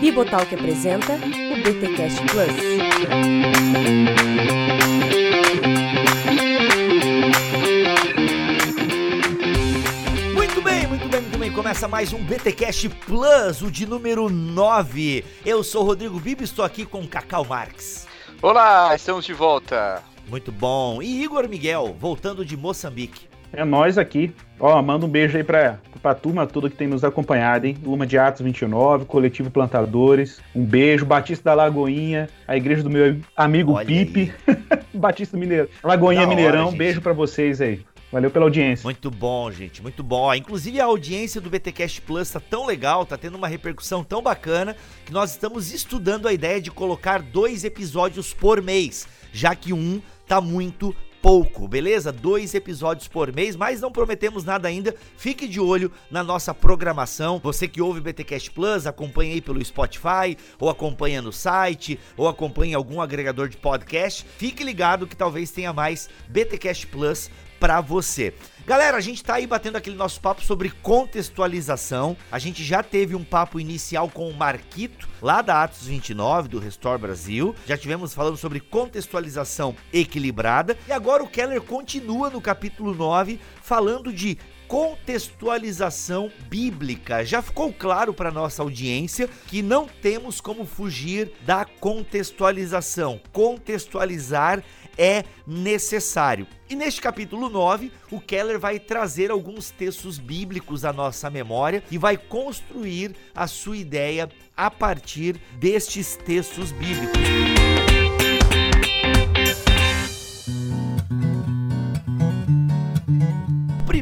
[0.00, 3.56] Bibotalk apresenta o BTcast Plus.
[10.34, 11.50] Muito bem, muito bem, muito bem.
[11.52, 15.24] Começa mais um BTcast Plus, o de número 9.
[15.44, 18.06] Eu sou o Rodrigo Bibi, estou aqui com Cacau Marques.
[18.42, 20.02] Olá, estamos de volta.
[20.28, 21.00] Muito bom.
[21.00, 23.26] E Igor Miguel, voltando de Moçambique.
[23.56, 24.34] É nós aqui.
[24.60, 27.76] Ó, manda um beijo aí pra, pra turma toda que tem nos acompanhado, hein?
[27.82, 30.40] Luma de Atos 29, Coletivo Plantadores.
[30.54, 31.06] Um beijo.
[31.06, 34.32] Batista da Lagoinha, a igreja do meu amigo Olha Pipe.
[34.92, 35.70] Batista Mineiro.
[35.82, 36.78] Lagoinha Da hora, Mineirão, gente.
[36.78, 37.80] beijo pra vocês aí.
[38.12, 38.84] Valeu pela audiência.
[38.84, 40.32] Muito bom, gente, muito bom.
[40.34, 44.76] Inclusive a audiência do BTcast Plus tá tão legal, tá tendo uma repercussão tão bacana
[45.04, 50.00] que nós estamos estudando a ideia de colocar dois episódios por mês, já que um
[50.26, 50.94] tá muito
[51.26, 52.12] pouco, beleza?
[52.12, 54.94] Dois episódios por mês, mas não prometemos nada ainda.
[55.16, 57.40] Fique de olho na nossa programação.
[57.42, 62.76] Você que ouve BTcast Plus, acompanha aí pelo Spotify, ou acompanha no site, ou acompanha
[62.76, 64.24] algum agregador de podcast.
[64.38, 68.32] Fique ligado que talvez tenha mais BTcast Plus pra você.
[68.66, 72.16] Galera, a gente tá aí batendo aquele nosso papo sobre contextualização.
[72.32, 76.58] A gente já teve um papo inicial com o Marquito, lá da Atos 29, do
[76.58, 77.54] Restore Brasil.
[77.64, 80.76] Já tivemos falando sobre contextualização equilibrada.
[80.88, 87.24] E agora o Keller continua no capítulo 9, falando de contextualização bíblica.
[87.24, 93.20] Já ficou claro para nossa audiência que não temos como fugir da contextualização.
[93.32, 94.62] Contextualizar
[94.98, 96.46] é necessário.
[96.68, 101.98] E neste capítulo 9, o Keller vai trazer alguns textos bíblicos à nossa memória e
[101.98, 107.55] vai construir a sua ideia a partir destes textos bíblicos.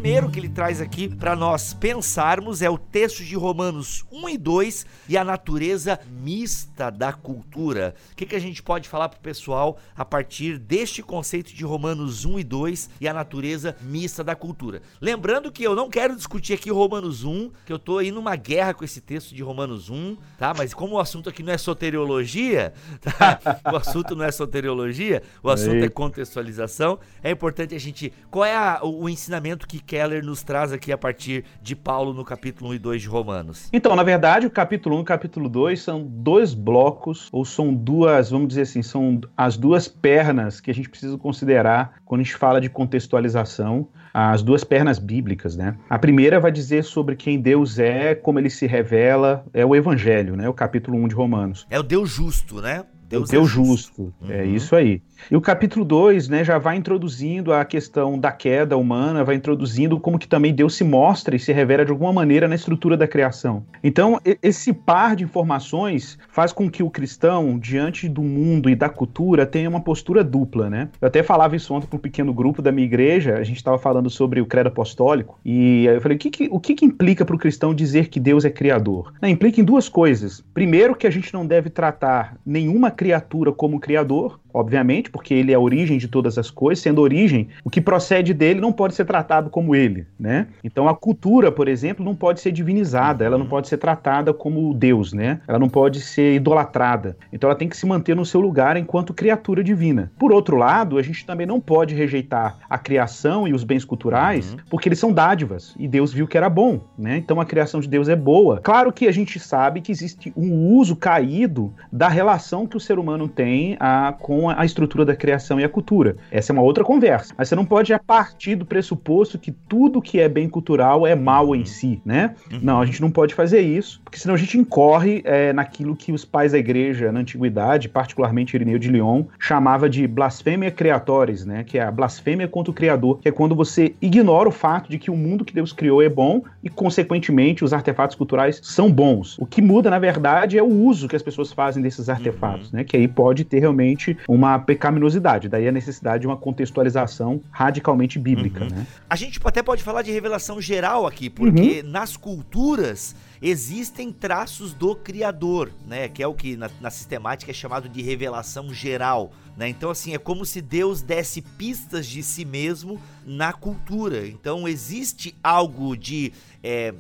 [0.04, 4.36] Primeiro que ele traz aqui para nós pensarmos é o texto de Romanos 1 e
[4.36, 7.94] 2 e a natureza mista da cultura.
[8.12, 11.64] O que, que a gente pode falar para o pessoal a partir deste conceito de
[11.64, 14.82] Romanos 1 e 2 e a natureza mista da cultura?
[15.00, 18.74] Lembrando que eu não quero discutir aqui Romanos 1, que eu tô aí numa guerra
[18.74, 20.52] com esse texto de Romanos 1, tá?
[20.54, 23.40] Mas como o assunto aqui não é soteriologia, tá?
[23.72, 25.84] O assunto não é soteriologia, o assunto Aí.
[25.84, 26.98] é contextualização.
[27.22, 28.12] É importante a gente.
[28.30, 32.24] Qual é a- o, ensinamento que Keller nos traz aqui a partir de Paulo no
[32.24, 33.70] capítulo 1 e 2 de Romanos?
[33.72, 37.72] Então, na verdade, o capítulo 1 e o capítulo 2 são dois blocos, ou são
[37.72, 42.24] duas, vamos dizer assim, são as duas pernas que a gente precisa considerar quando a
[42.24, 45.76] gente fala de contextualização, as duas pernas bíblicas, né?
[45.88, 50.36] A primeira vai dizer sobre quem Deus é, como ele se revela, é o Evangelho,
[50.36, 50.46] né?
[50.48, 51.66] O capítulo 1 de Romanos.
[51.70, 52.84] É o Deus justo, né?
[53.08, 54.12] Deus, é Deus justo.
[54.28, 54.54] É Uhum.
[54.54, 55.02] isso aí.
[55.30, 59.98] E o capítulo 2, né, já vai introduzindo a questão da queda humana, vai introduzindo
[60.00, 63.06] como que também Deus se mostra e se revela de alguma maneira na estrutura da
[63.06, 63.64] criação.
[63.82, 68.88] Então, esse par de informações faz com que o cristão, diante do mundo e da
[68.88, 70.88] cultura, tenha uma postura dupla, né?
[71.00, 73.78] Eu até falava isso ontem para um pequeno grupo da minha igreja, a gente estava
[73.78, 76.84] falando sobre o credo apostólico, e aí eu falei, o que, que- o que, que
[76.84, 79.12] implica para o cristão dizer que Deus é criador?
[79.22, 80.42] Implica em duas coisas.
[80.52, 85.54] Primeiro, que a gente não deve tratar nenhuma criatura como criador, obviamente, porque ele é
[85.56, 89.04] a origem de todas as coisas, sendo origem, o que procede dele não pode ser
[89.04, 90.46] tratado como ele, né?
[90.62, 94.72] Então a cultura, por exemplo, não pode ser divinizada, ela não pode ser tratada como
[94.72, 95.40] Deus, né?
[95.48, 97.16] Ela não pode ser idolatrada.
[97.32, 100.12] Então ela tem que se manter no seu lugar enquanto criatura divina.
[100.18, 104.52] Por outro lado, a gente também não pode rejeitar a criação e os bens culturais,
[104.52, 104.58] Uhum.
[104.70, 107.16] porque eles são dádivas e Deus viu que era bom, né?
[107.16, 108.60] Então a criação de Deus é boa.
[108.62, 112.98] Claro que a gente sabe que existe um uso caído da relação que o ser
[112.98, 116.16] humano tem a, com a estrutura da criação e a cultura.
[116.30, 117.34] Essa é uma outra conversa.
[117.36, 121.54] Mas você não pode partir do pressuposto que tudo que é bem cultural é mal
[121.54, 122.34] em si, né?
[122.52, 122.60] Uhum.
[122.62, 126.12] Não, a gente não pode fazer isso, porque senão a gente incorre é, naquilo que
[126.12, 131.64] os pais da igreja na antiguidade, particularmente Irineu de Lyon, chamava de blasfêmia creatoris, né?
[131.64, 134.98] Que é a blasfêmia contra o Criador, que é quando você ignora o fato de
[134.98, 139.38] que o mundo que Deus criou é bom e, consequentemente, os artefatos culturais são bons.
[139.38, 142.84] O que muda, na verdade, é o uso que as pessoas fazem desses artefatos, né?
[142.84, 145.48] Que aí pode ter realmente uma pecaminosidade.
[145.48, 148.70] Daí a necessidade de uma contextualização radicalmente bíblica, Uhum.
[148.70, 148.86] né?
[149.08, 154.96] A gente até pode falar de revelação geral aqui, porque nas culturas existem traços do
[154.96, 156.08] Criador, né?
[156.08, 159.30] Que é o que na, na sistemática é chamado de revelação geral.
[159.54, 159.68] Né?
[159.68, 164.26] Então, assim, é como se Deus desse pistas de si mesmo na cultura.
[164.26, 166.32] Então, existe algo de.
[166.62, 166.94] é,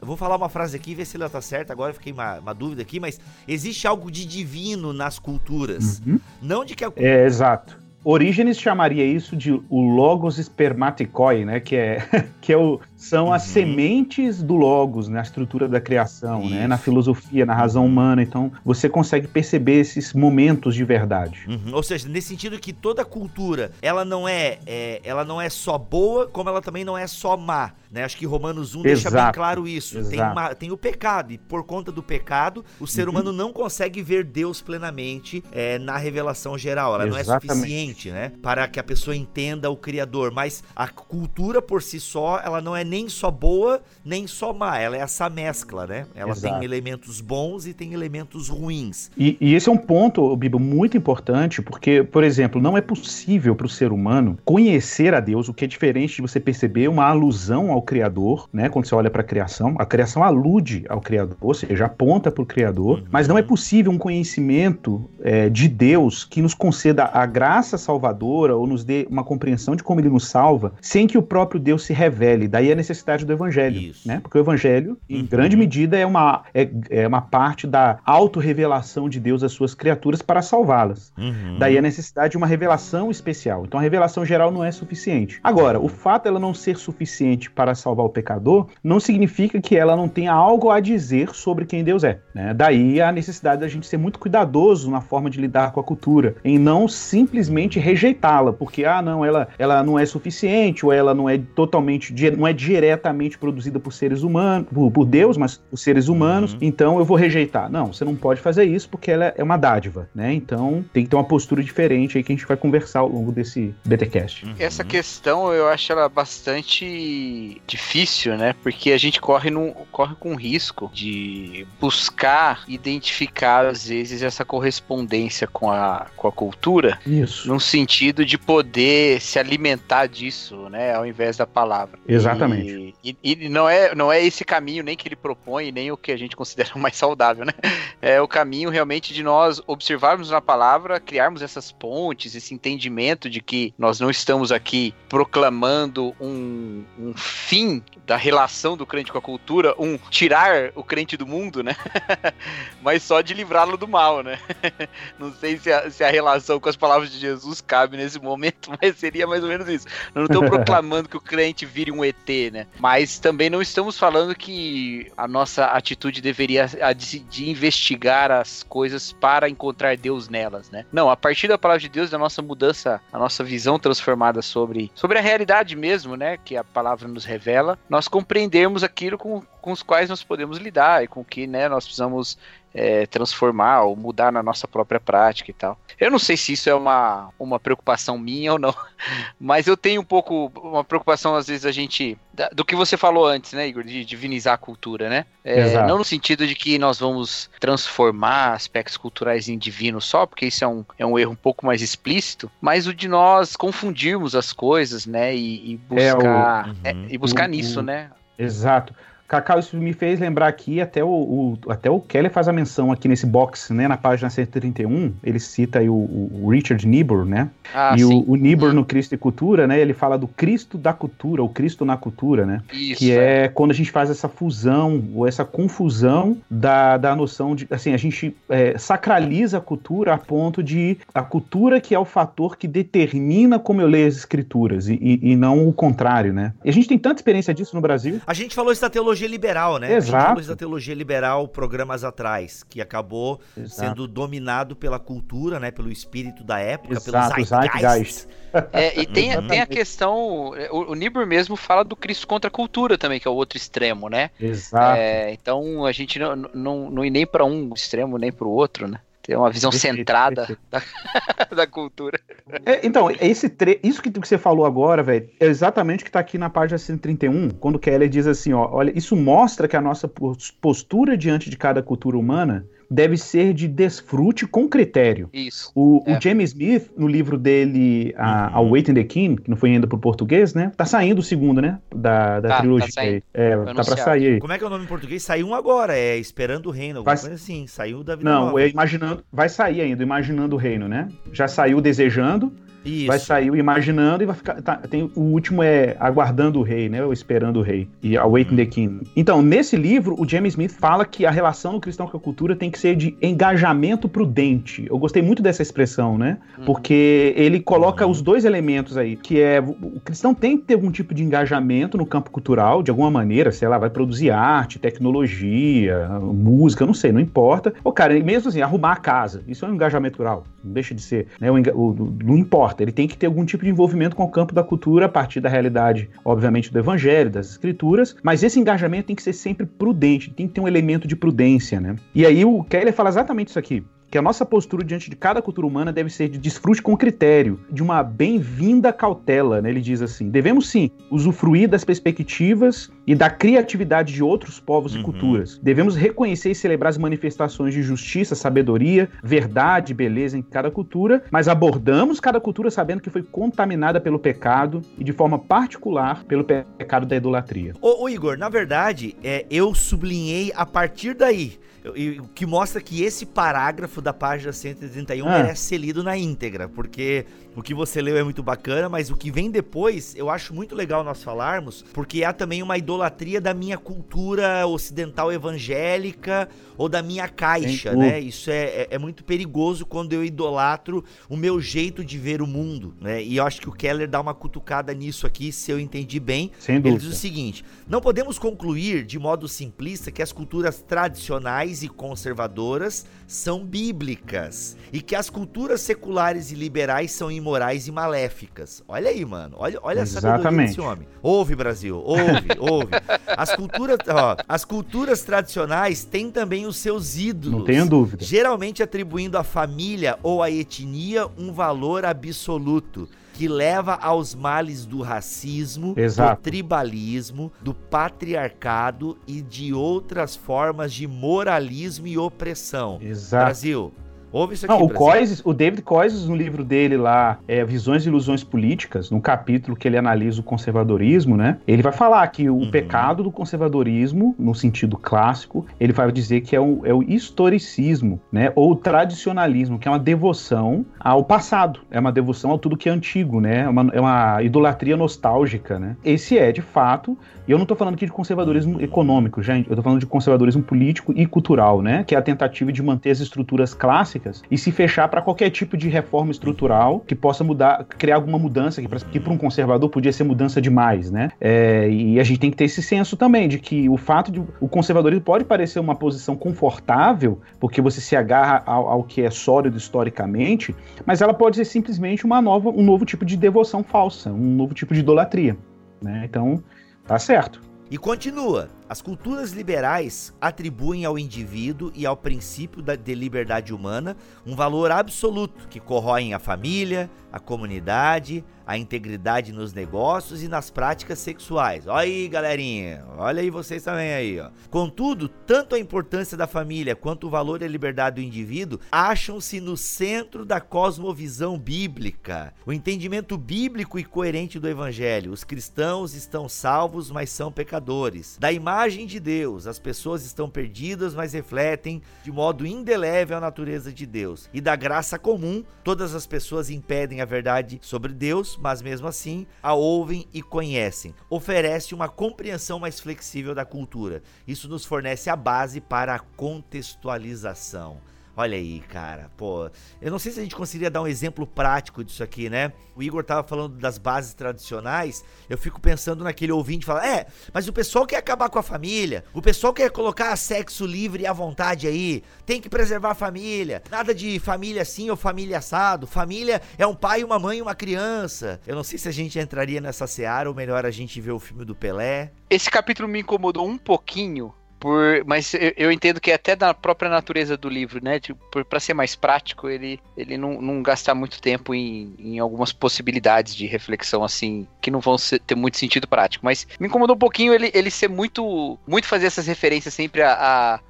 [0.00, 1.74] vou falar uma frase aqui, ver se ela tá certa.
[1.74, 6.00] Agora eu fiquei uma, uma dúvida aqui, mas existe algo de divino nas culturas.
[6.06, 6.18] Uhum.
[6.40, 7.78] Não de que a É, exato.
[8.02, 11.60] Orígenes chamaria isso de o logos spermaticoi, né?
[11.60, 11.98] Que é,
[12.40, 13.52] que é o são as Uhum.
[13.52, 16.66] sementes do logos na estrutura da criação, né?
[16.66, 18.22] Na filosofia, na razão humana.
[18.22, 21.46] Então, você consegue perceber esses momentos de verdade.
[21.48, 25.48] Uhum, Ou seja, nesse sentido que toda cultura, ela não é, é, ela não é
[25.48, 27.72] só boa, como ela também não é só má.
[27.90, 28.04] Né?
[28.04, 29.94] Acho que Romanos 1 deixa bem Exato, claro isso.
[30.04, 30.32] Tem, exato.
[30.32, 33.14] uma- tem o pecado, e por conta do pecado, o ser Uhum.
[33.14, 36.94] humano não consegue ver Deus plenamente é, na revelação geral.
[36.94, 37.56] Ela não é Exatamente.
[37.60, 38.30] suficiente, né?
[38.42, 40.30] Para que a pessoa entenda o Criador.
[40.32, 44.78] Mas a cultura por si só, ela não é nem só boa, nem só má.
[44.78, 46.06] Ela é essa mescla, né?
[46.14, 46.54] Ela Exato.
[46.56, 49.10] tem elementos bons e tem elementos ruins.
[49.16, 53.54] E, e esse é um ponto, Bibo, muito importante, porque, por exemplo, não é possível
[53.54, 57.04] para o ser humano conhecer a Deus, o que é diferente de você perceber uma
[57.06, 58.68] alusão ao Criador, né?
[58.68, 62.42] Quando você olha para a criação, a criação alude ao Criador, ou seja, aponta para
[62.42, 63.04] o Criador, Uhum.
[63.10, 68.56] mas não é possível um conhecimento é, de Deus que nos conceda a graça salvadora
[68.56, 71.84] ou nos dê uma compreensão de como ele nos salva, sem que o próprio Deus
[71.84, 72.48] se revele.
[72.48, 74.06] Daí a necessidade do Evangelho, Isso.
[74.08, 74.20] né?
[74.22, 75.26] Porque o Evangelho, em Uhum.
[75.26, 80.22] grande medida, é uma, é, é uma parte da autorrevelação de Deus às suas criaturas
[80.22, 81.12] para salvá-las.
[81.18, 81.58] Uhum.
[81.58, 83.64] Daí a necessidade de uma revelação especial.
[83.66, 85.38] Então a revelação geral não é suficiente.
[85.42, 89.96] Agora, o fato dela não ser suficiente para salvar o pecador não significa que ela
[89.96, 92.18] não tenha algo a dizer sobre quem Deus é.
[92.34, 92.54] né?
[92.54, 96.34] Daí a necessidade da gente ser muito cuidadoso na forma de lidar com a cultura,
[96.44, 101.28] em não simplesmente rejeitá-la, porque ah, não, ela, ela não é suficiente ou ela não
[101.28, 106.08] é totalmente, não é diretamente produzida por seres humanos, por, por Deus, mas por seres
[106.08, 106.52] humanos.
[106.52, 106.58] Uhum.
[106.62, 107.70] Então eu vou rejeitar.
[107.70, 110.32] Não, você não pode fazer isso porque ela é uma dádiva, né?
[110.32, 113.32] Então tem que ter uma postura diferente aí que a gente vai conversar ao longo
[113.32, 114.46] desse BTcast.
[114.46, 114.54] Uhum.
[114.58, 118.54] Essa questão eu acho ela bastante difícil, né?
[118.62, 125.46] Porque a gente corre, num, corre com risco de buscar identificar, às vezes, essa correspondência
[125.46, 127.48] com a, com a cultura, Isso.
[127.48, 130.94] num sentido de poder se alimentar disso, né?
[130.94, 131.98] Ao invés da palavra.
[132.06, 132.59] Exatamente.
[132.59, 132.59] E,
[133.04, 136.12] e- e não, é, não é esse caminho nem que ele propõe, nem o que
[136.12, 137.52] a gente considera mais saudável, né?
[138.00, 143.40] É o caminho realmente de nós observarmos na palavra, criarmos essas pontes, esse entendimento de
[143.40, 149.22] que nós não estamos aqui proclamando um, um fim da relação do crente com a
[149.22, 151.76] cultura, um tirar o crente do mundo, né?
[152.82, 154.38] Mas só de livrá-lo do mal, né?
[155.18, 158.70] Não sei se a, se a relação com as palavras de Jesus cabe nesse momento,
[158.80, 159.86] mas seria mais ou menos isso.
[160.14, 162.66] Eu não estou proclamando que o crente vire um ET, né?
[162.78, 168.62] Mas também não estamos falando que a nossa atitude deveria a de, de investigar as
[168.62, 170.84] coisas para encontrar Deus nelas, né?
[170.92, 174.90] Não, a partir da palavra de Deus, da nossa mudança, a nossa visão transformada sobre,
[174.94, 176.36] sobre a realidade mesmo, né?
[176.36, 181.04] Que a palavra nos revela, nós compreendermos aquilo com, com os quais nós podemos lidar
[181.04, 182.38] e com que, né, nós precisamos
[182.74, 185.78] é, transformar ou mudar na nossa própria prática e tal.
[185.98, 188.74] Eu não sei se isso é uma, uma preocupação minha ou não,
[189.38, 192.16] mas eu tenho um pouco uma preocupação, às vezes, a gente.
[192.54, 195.26] do que você falou antes, né, Igor, de divinizar a cultura, né?
[195.44, 195.88] É, Exato.
[195.88, 200.64] não no sentido de que nós vamos transformar aspectos culturais em divinos só, porque isso
[200.64, 204.52] é um, é um erro um pouco mais explícito, mas o de nós confundirmos as
[204.52, 205.34] coisas, né?
[205.34, 206.74] E, e É, o- buscar, Uhum.
[206.84, 208.10] é, e buscar O- nisso, o- né?
[208.38, 208.94] Exato.
[209.30, 212.90] Cacau, isso me fez lembrar aqui, até o, o- até o Keller faz a menção
[212.90, 217.48] aqui nesse box, né, na página 131, ele cita aí o, o Richard Niebuhr, né,
[217.72, 218.24] Ah, e sim.
[218.26, 221.48] o, o Niebuhr no Cristo e Cultura, né, ele fala do Cristo da cultura, o
[221.48, 225.44] Cristo na cultura, né, Isso, que é quando a gente faz essa fusão ou essa
[225.44, 230.98] confusão da, da noção de, assim, a gente é, sacraliza a cultura a ponto de
[231.14, 235.20] a cultura que é o fator que determina como eu leio as escrituras e, e-
[235.32, 236.52] e não o contrário, né.
[236.64, 238.20] E a gente tem tanta experiência disso no Brasil.
[238.26, 239.88] A gente falou isso da teologia liberal, né?
[239.96, 240.40] A gente Exato.
[240.42, 243.74] da teologia liberal programas atrás, que acabou Exato.
[243.80, 245.70] sendo dominado pela cultura, né?
[245.70, 247.80] Pelo espírito da época, Exato, pelo zeitgeist.
[247.80, 248.28] zeitgeist.
[248.72, 249.46] É, e tem, Uhum.
[249.46, 250.50] tem a questão.
[250.72, 253.56] O, o Niebuhr mesmo fala do Cristo contra a cultura também, que é o outro
[253.56, 254.30] extremo, né?
[254.40, 254.96] Exato.
[254.98, 258.50] É, então a gente não, não, não ir nem para um extremo nem para o
[258.50, 258.98] outro, né?
[259.22, 260.82] Tem uma visão centrada da,
[261.54, 262.18] da cultura.
[262.64, 263.78] É, então, esse tre...
[263.82, 267.50] isso que você falou agora, velho, é exatamente o que tá aqui na página 131,
[267.50, 271.56] quando Keller diz assim, ó, olha, isso mostra que a nossa pos- postura diante de
[271.56, 275.28] cada cultura humana deve ser de desfrute com critério.
[275.32, 275.70] Isso.
[275.74, 276.16] O, É.
[276.16, 278.56] o James Smith, no livro dele, a, Uhum.
[278.56, 280.72] A Waiting the King, que não foi ainda pro português, né?
[280.76, 281.78] Tá saindo o segundo, né?
[281.94, 282.88] Da, da Tá, tá trilogia.
[282.90, 283.10] saindo.
[283.12, 283.22] aí.
[283.32, 284.00] é, tá pra anunciado.
[284.02, 284.38] sair aí.
[284.40, 285.22] Como é que é o nome em português?
[285.22, 287.66] Saiu um agora, é Esperando o Reino, alguma Vai- coisa assim.
[287.66, 288.62] Saiu da vida Não, nova.
[288.62, 289.22] é imaginando.
[289.32, 291.08] Vai sair ainda, Imaginando o Reino, né?
[291.32, 292.52] Já saiu Desejando
[292.84, 293.06] Isso.
[293.06, 294.60] Vai sair o Imaginando e vai ficar.
[294.62, 297.04] Tá, tem, o último é Aguardando o Rei, né?
[297.04, 297.88] Ou Esperando o Rei.
[298.02, 299.06] E Awaiting the King.
[299.14, 302.56] Então, nesse livro, o James Smith fala que a relação do cristão com a cultura
[302.56, 304.86] tem que ser de engajamento prudente.
[304.88, 306.38] Eu gostei muito dessa expressão, né?
[306.58, 306.64] Hum.
[306.64, 310.90] Porque ele coloca os dois elementos aí, que é o cristão tem que ter algum
[310.90, 316.08] tipo de engajamento no campo cultural, de alguma maneira, sei lá, vai produzir arte, tecnologia,
[316.20, 317.72] música, não sei, não importa.
[317.84, 321.02] O cara, mesmo assim, arrumar a casa, isso é um engajamento cultural, não deixa de
[321.02, 321.50] ser, né?
[321.50, 322.36] O, o, não
[322.70, 325.08] importa, ele tem que ter algum tipo de envolvimento com o campo da cultura a
[325.08, 329.66] partir da realidade, obviamente, do evangelho, das escrituras, mas esse engajamento tem que ser sempre
[329.66, 331.96] prudente, tem que ter um elemento de prudência, né?
[332.14, 335.40] E aí o Keller fala exatamente isso aqui que a nossa postura diante de cada
[335.40, 339.70] cultura humana deve ser de desfrute com critério, de uma bem-vinda cautela, né?
[339.70, 345.00] Ele diz assim: devemos sim usufruir das perspectivas e da criatividade de outros povos uhum.
[345.00, 345.58] e culturas.
[345.62, 351.46] Devemos reconhecer e celebrar as manifestações de justiça, sabedoria, verdade, beleza em cada cultura, mas
[351.46, 357.06] abordamos cada cultura sabendo que foi contaminada pelo pecado e de forma particular pelo pecado
[357.06, 357.74] da idolatria.
[357.80, 363.02] Ô, ô Igor, na verdade, é, eu sublinhei a partir daí o que mostra que
[363.02, 365.30] esse parágrafo da página 131 ah.
[365.30, 367.24] merece ser lido na íntegra, porque
[367.56, 370.74] o que você leu é muito bacana, mas o que vem depois eu acho muito
[370.74, 377.02] legal nós falarmos, porque há também uma idolatria da minha cultura ocidental evangélica ou da
[377.02, 378.20] minha caixa, né?
[378.20, 382.46] Isso é, é, é, muito perigoso quando eu idolatro o meu jeito de ver o
[382.46, 383.22] mundo, né?
[383.22, 386.50] E eu acho que o Keller dá uma cutucada nisso aqui, se eu entendi bem.
[386.58, 386.88] Sem dúvida.
[386.88, 391.88] Ele diz o seguinte: não podemos concluir de modo simplista que as culturas tradicionais e
[391.88, 398.82] conservadoras são bíblicas e que as culturas seculares e liberais são imorais e maléficas.
[398.88, 399.56] Olha aí, mano.
[399.58, 401.06] Olha, olha essa sabedoria desse homem.
[401.22, 402.02] Ouve, Brasil.
[402.04, 402.90] Ouve, ouve.
[403.26, 407.60] As culturas, ó, as culturas tradicionais têm também os seus ídolos.
[407.60, 408.24] Não tenho dúvida.
[408.24, 413.08] Geralmente atribuindo à família ou à etnia um valor absoluto
[413.40, 416.36] que leva aos males do racismo, Exato.
[416.36, 422.98] do tribalismo, do patriarcado e de outras formas de moralismo e opressão.
[423.00, 423.46] Exato.
[423.46, 423.94] Brasil,
[424.32, 428.04] Ouve isso aqui, Não, o, Coises, o David Coises, no livro dele lá, é, Visões
[428.04, 431.58] e Ilusões Políticas, no capítulo que ele analisa o conservadorismo, né?
[431.66, 432.70] Ele vai falar que o uhum.
[432.70, 438.20] pecado do conservadorismo, no sentido clássico, ele vai dizer que é o, é o historicismo,
[438.30, 438.52] né?
[438.54, 442.88] Ou o tradicionalismo, que é uma devoção ao passado, é uma devoção a tudo que
[442.88, 443.60] é antigo, né?
[443.60, 445.96] É uma, é uma idolatria nostálgica, né?
[446.04, 447.18] Esse é, de fato,
[447.50, 450.62] e eu não estou falando aqui de conservadorismo econômico, gente, eu estou falando de conservadorismo
[450.62, 452.04] político e cultural, né?
[452.04, 455.76] Que é a tentativa de manter as estruturas clássicas e se fechar para qualquer tipo
[455.76, 460.22] de reforma estrutural que possa mudar, criar alguma mudança, que para um conservador podia ser
[460.22, 461.32] mudança demais, né?
[461.40, 464.40] É, e a gente tem que ter esse senso também de que o fato de
[464.60, 469.30] o conservadorismo pode parecer uma posição confortável, porque você se agarra ao, ao que é
[469.30, 470.72] sólido historicamente,
[471.04, 474.72] mas ela pode ser simplesmente uma nova, um novo tipo de devoção falsa, um novo
[474.72, 475.56] tipo de idolatria.
[476.00, 476.22] Né?
[476.24, 476.62] Então,
[477.10, 477.60] Tá certo.
[477.90, 478.70] E continua.
[478.88, 484.92] As culturas liberais atribuem ao indivíduo e ao princípio da, de liberdade humana um valor
[484.92, 491.88] absoluto que corroem a família, a comunidade, a integridade nos negócios e nas práticas sexuais.
[491.88, 493.04] Olha aí, galerinha.
[493.18, 494.48] Olha aí vocês também aí, ó.
[494.70, 499.60] Contudo, tanto a importância da família quanto o valor e a liberdade do indivíduo acham-se
[499.60, 502.54] no centro da cosmovisão bíblica.
[502.64, 505.32] O entendimento bíblico e coerente do evangelho.
[505.32, 508.38] Os cristãos estão salvos, mas são pecadores.
[508.38, 513.92] Da imagem de Deus, as pessoas estão perdidas, mas refletem de modo indelével a natureza
[513.92, 514.48] de Deus.
[514.54, 519.46] E da graça comum, todas as pessoas impedem a verdade sobre Deus, mas mesmo assim
[519.62, 521.14] a ouvem e conhecem.
[521.28, 524.22] Oferece uma compreensão mais flexível da cultura.
[524.46, 527.98] Isso nos fornece a base para a contextualização.
[528.40, 529.68] Olha aí, cara, pô.
[530.00, 532.72] Eu não sei se a gente conseguiria dar um exemplo prático disso aqui, né?
[532.96, 535.22] O Igor tava falando das bases tradicionais.
[535.46, 539.26] Eu fico pensando naquele ouvinte falar: é, mas o pessoal quer acabar com a família.
[539.34, 542.24] O pessoal quer colocar sexo livre à vontade aí.
[542.46, 543.82] Tem que preservar a família.
[543.90, 546.06] Nada de família assim ou família assado.
[546.06, 548.58] Família é um pai, uma mãe e uma criança.
[548.66, 551.38] Eu não sei se a gente entraria nessa seara ou melhor a gente ver o
[551.38, 552.32] filme do Pelé.
[552.48, 557.10] Esse capítulo me incomodou um pouquinho por, mas eu, eu, entendo que até da própria
[557.10, 558.18] natureza do livro, né?
[558.18, 562.72] Tipo, para ser mais prático, ele, ele não, não gastar muito tempo em, em algumas
[562.72, 566.44] possibilidades de reflexão assim que não vão ser, ter muito sentido prático.
[566.44, 570.32] Mas me incomodou um pouquinho ele, ele ser muito muito fazer essas referências sempre a,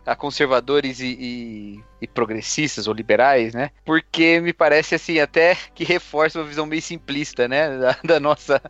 [0.06, 3.70] a, a conservadores e, e e progressistas ou liberais, né?
[3.84, 8.60] Porque me parece assim até que reforça uma visão meio simplista, né, da, da nossa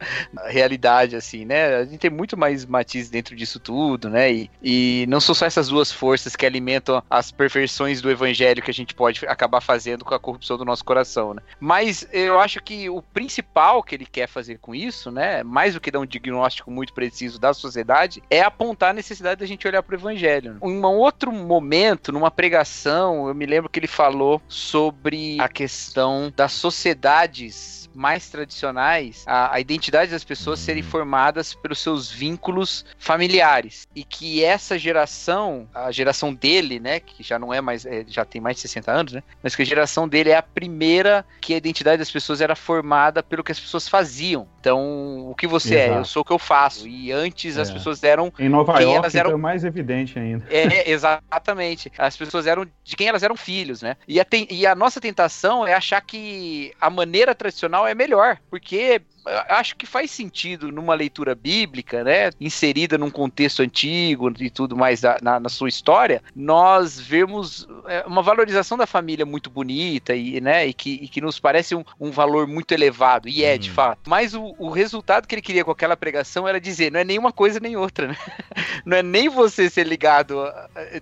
[0.47, 1.77] realidade assim, né?
[1.77, 4.33] A gente tem muito mais matizes dentro disso tudo, né?
[4.33, 8.71] E, e não são só essas duas forças que alimentam as perversões do evangelho que
[8.71, 11.43] a gente pode acabar fazendo com a corrupção do nosso coração, né?
[11.59, 15.81] Mas eu acho que o principal que ele quer fazer com isso, né, mais do
[15.81, 19.83] que dar um diagnóstico muito preciso da sociedade, é apontar a necessidade da gente olhar
[19.83, 20.59] para o evangelho.
[20.63, 26.33] Em um outro momento, numa pregação, eu me lembro que ele falou sobre a questão
[26.35, 33.87] das sociedades mais tradicionais, a, a, identidade das pessoas serem formadas pelos seus vínculos familiares.
[33.95, 38.25] E que essa geração, a geração dele, né, que já não é mais, é, já
[38.25, 41.55] tem mais de 60 anos, né, mas que a geração dele é a primeira que
[41.55, 44.49] a identidade das pessoas era formada pelo que as pessoas faziam.
[44.61, 45.93] Então, o que você Exato.
[45.95, 45.99] é?
[46.00, 46.87] Eu sou o que eu faço.
[46.87, 47.62] E antes é.
[47.62, 48.31] as pessoas eram.
[48.38, 49.31] Em Nova York elas eram...
[49.31, 50.45] Então é mais evidente ainda.
[50.50, 51.90] É, exatamente.
[51.97, 53.97] As pessoas eram de quem elas eram filhos, né?
[54.07, 54.47] E a, ten...
[54.50, 59.87] e a nossa tentação é achar que a maneira tradicional é melhor, porque acho que
[59.87, 65.39] faz sentido numa leitura bíblica, né, inserida num contexto antigo e tudo mais da, na,
[65.39, 70.73] na, sua história, nós vemos é, uma valorização da família muito bonita e, né, e,
[70.73, 73.75] que, e que nos parece um, um, valor muito elevado, e é, de uhum.
[73.75, 74.09] fato.
[74.09, 77.19] Mas o, o, resultado que ele queria com aquela pregação era dizer, não é nem
[77.19, 78.17] uma coisa nem outra, né?
[78.85, 80.43] Não é nem você ser ligado,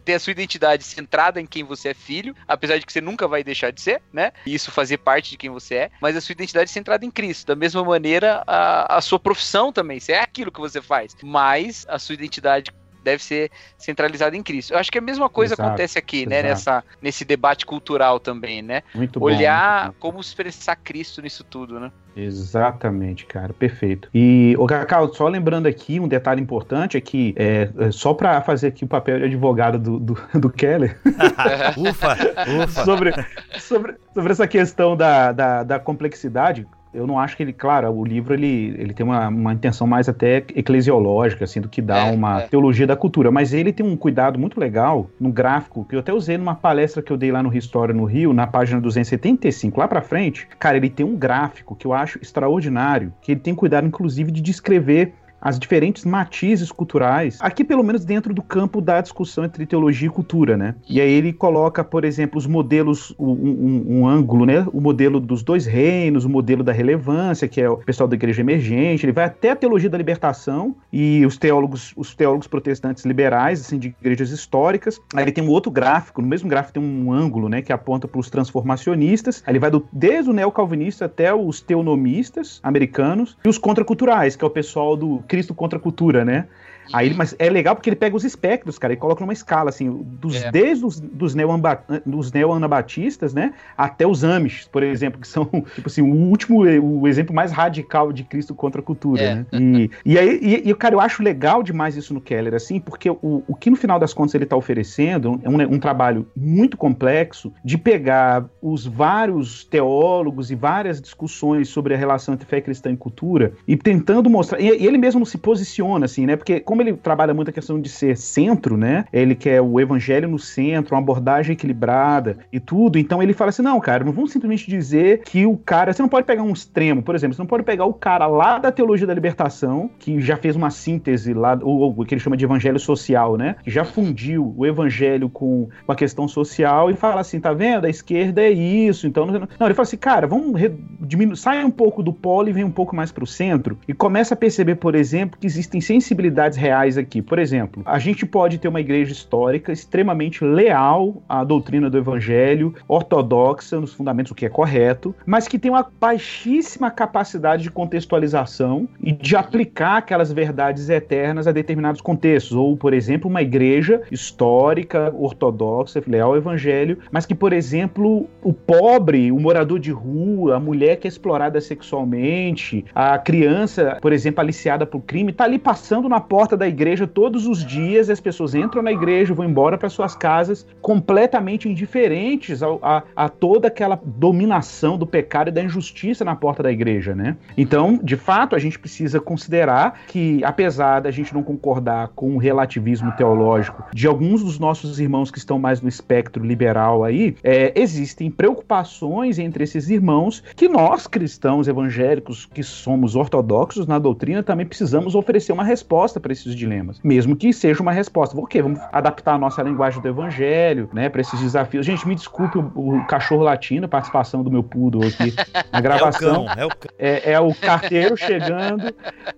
[0.05, 3.29] ter a sua identidade centrada em quem você é filho, apesar de que você nunca
[3.29, 4.33] vai deixar de ser, né?
[4.45, 7.47] E isso fazer parte de quem você é, mas a sua identidade centrada em Cristo,
[7.47, 10.01] da mesma maneira maneira a, a sua profissão também.
[10.01, 12.73] Se é aquilo que você faz, mas a sua identidade
[13.03, 14.73] deve ser centralizada em Cristo.
[14.75, 16.43] Eu acho que a mesma coisa exato, acontece aqui, né?
[16.43, 18.83] Nessa, nesse debate cultural também, né?
[18.95, 21.91] Muito Olhar bom, muito como expressar Cristo nisso tudo, né?
[22.17, 24.11] Exatamente, cara, perfeito.
[24.13, 28.43] E, o Cacau, só lembrando aqui, um detalhe importante é que, é, é só para
[28.43, 30.99] fazer aqui o papel de advogado do, do, do Keller.
[31.79, 32.17] ufa,
[32.65, 32.85] ufa.
[32.85, 33.13] Sobre,
[33.59, 38.05] sobre, sobre essa questão da, da, da complexidade, eu não acho que ele, claro, o
[38.05, 42.11] livro ele, ele tem uma, uma intenção mais até eclesiológica, assim, do que dar é,
[42.13, 42.47] uma é.
[42.47, 46.13] teologia da cultura, mas ele tem um cuidado muito legal no gráfico, que eu até
[46.13, 49.89] usei numa palestra que eu dei lá no História no Rio, na página 275, lá
[49.89, 53.87] pra frente, cara, ele tem um gráfico que eu acho extraordinário, que ele tem cuidado,
[53.87, 59.45] inclusive, de descrever as diferentes matizes culturais, aqui pelo menos dentro do campo da discussão
[59.45, 60.75] entre teologia e cultura, né?
[60.89, 64.67] E aí ele coloca, por exemplo, os modelos, um, um, um, ângulo, né?
[64.73, 68.41] O modelo dos dois reinos, o modelo da relevância, que é o pessoal da igreja
[68.41, 73.61] emergente, ele vai até a teologia da libertação e os teólogos, os teólogos protestantes liberais,
[73.61, 75.01] assim, de igrejas históricas.
[75.15, 78.09] Aí ele tem um outro gráfico, no mesmo gráfico tem um ângulo, né, que aponta
[78.09, 79.43] para os transformacionistas.
[79.47, 84.45] Aí ele vai do, desde o neocalvinista até os teonomistas americanos e os contraculturais, que
[84.45, 86.49] é o pessoal do Cristo contra a cultura, né?
[86.93, 89.91] Aí, mas é legal porque ele pega os espectros, cara, e coloca numa escala, assim,
[90.21, 90.51] dos, é.
[90.51, 96.13] desde os dos, neo-anabatistas, né, até os Amish, por exemplo, que são, tipo assim, o
[96.13, 99.35] último, o exemplo mais radical de Cristo contra a cultura, é.
[99.35, 99.47] né?
[99.53, 103.11] E, e aí, e, e, cara, eu acho legal demais isso no Keller, assim, porque
[103.11, 106.77] o, o que no final das contas ele está oferecendo é um, um trabalho muito
[106.77, 112.91] complexo de pegar os vários teólogos e várias discussões sobre a relação entre fé cristã
[112.91, 116.78] e cultura e tentando mostrar, e, e ele mesmo se posiciona, assim, né, porque como
[116.79, 119.05] como ele trabalha muito a questão de ser centro, né?
[119.13, 122.99] Ele quer o evangelho no centro, uma abordagem equilibrada e tudo.
[122.99, 125.93] Então ele fala assim: não, cara, não vamos simplesmente dizer que o cara.
[125.93, 128.59] Você não pode pegar um extremo, por exemplo, você não pode pegar o cara lá
[128.59, 132.37] da teologia da libertação, que já fez uma síntese lá, ou, o que ele chama
[132.37, 133.57] de evangelho social, né?
[133.65, 137.87] Que já fundiu o evangelho com a questão social e fala assim: tá vendo?
[137.87, 139.07] A esquerda é isso.
[139.09, 140.61] Então, não, não ele fala assim, cara, vamos
[141.01, 143.93] diminuir, sai um pouco do polo e vem um pouco mais para o centro e
[143.93, 147.23] começa a perceber, por exemplo, que existem sensibilidades reais aqui.
[147.23, 152.75] Por exemplo, a gente pode ter uma igreja histórica extremamente leal à doutrina do evangelho,
[152.87, 158.87] ortodoxa nos fundamentos, o que é correto, mas que tem uma baixíssima capacidade de contextualização
[159.03, 162.57] e de aplicar aquelas verdades eternas a determinados contextos.
[162.57, 168.53] Ou, por exemplo, uma igreja histórica, ortodoxa, leal ao evangelho, mas que, por exemplo, o
[168.53, 174.41] pobre, o morador de rua, a mulher que é explorada sexualmente, a criança, por exemplo,
[174.41, 178.55] aliciada por crime, está ali passando na porta da igreja todos os dias, as pessoas
[178.55, 184.99] entram na igreja, vão embora para suas casas completamente indiferentes a, a, toda aquela dominação
[184.99, 187.37] do pecado e da injustiça na porta da igreja, né?
[187.57, 192.39] Então, de fato, a gente precisa considerar que, apesar da gente não concordar com o
[192.39, 197.73] relativismo teológico de alguns dos nossos irmãos que estão mais no espectro liberal aí, é,
[197.75, 204.67] existem preocupações entre esses irmãos que nós, cristãos evangélicos, que somos ortodoxos na doutrina, também
[204.67, 207.01] precisamos oferecer uma resposta para esses dilemas.
[207.03, 208.39] Mesmo que seja uma resposta.
[208.39, 211.85] Ok, vamos adaptar a nossa linguagem do evangelho, né, para esses desafios.
[211.85, 215.35] Gente, me desculpe o, o cachorro latino, a participação do meu poodle aqui
[215.73, 216.47] na gravação.
[216.49, 216.91] É o cão, é o cão.
[216.99, 218.85] É, é o carteiro chegando,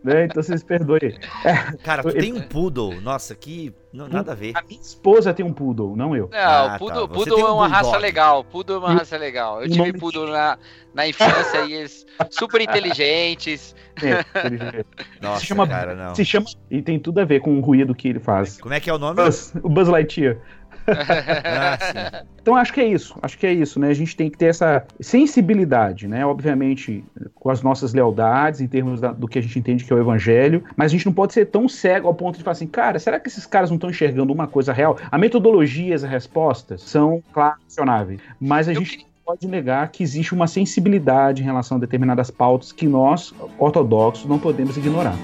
[0.03, 0.25] né?
[0.25, 1.19] Então vocês perdoem.
[1.45, 3.01] É, Cara, tu Ele- tem um poodle.
[3.01, 3.73] Nossa, que.
[3.93, 4.53] Não- nada a ver.
[4.57, 6.29] a minha esposa tem um poodle, não eu.
[6.31, 7.15] Não, Ah, o Poodle, tá.
[7.15, 8.03] Poodle um é uma raça bulldog.
[8.03, 8.45] legal.
[8.45, 9.63] Poodle é uma raça legal.
[9.63, 10.59] Eu tive Poodle na,
[10.95, 13.75] na infância e eles super inteligentes.
[14.03, 14.25] É,
[15.21, 16.15] Nossa, se chama, cara, não.
[16.15, 18.61] se chama e tem tudo a ver com o ruído que ele faz.
[18.61, 19.17] Como é que é o nome?
[19.23, 20.39] Buzz, o Buzz Lightyear.
[20.87, 22.25] Ah.
[22.43, 23.89] Então acho que é isso, acho que é isso, né?
[23.89, 26.25] A gente tem que ter essa sensibilidade, né?
[26.25, 29.97] Obviamente, com as nossas lealdades, em termos da- do que a gente entende que é
[29.97, 32.67] o evangelho, mas a gente não pode ser tão cego ao ponto de falar assim,
[32.67, 34.97] cara, será que esses caras não estão enxergando uma coisa real?
[35.11, 40.03] A metodologia, as respostas são, claro, questionáveis, mas a Eu gente não pode negar que
[40.03, 45.15] existe uma sensibilidade em relação a determinadas pautas que nós, ortodoxos, não podemos ignorar.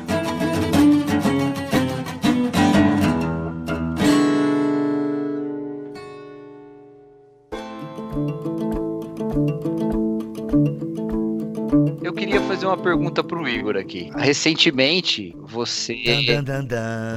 [12.77, 14.11] Uma pergunta pro Igor aqui.
[14.15, 15.95] Recentemente, você.
[16.43, 16.67] Dan.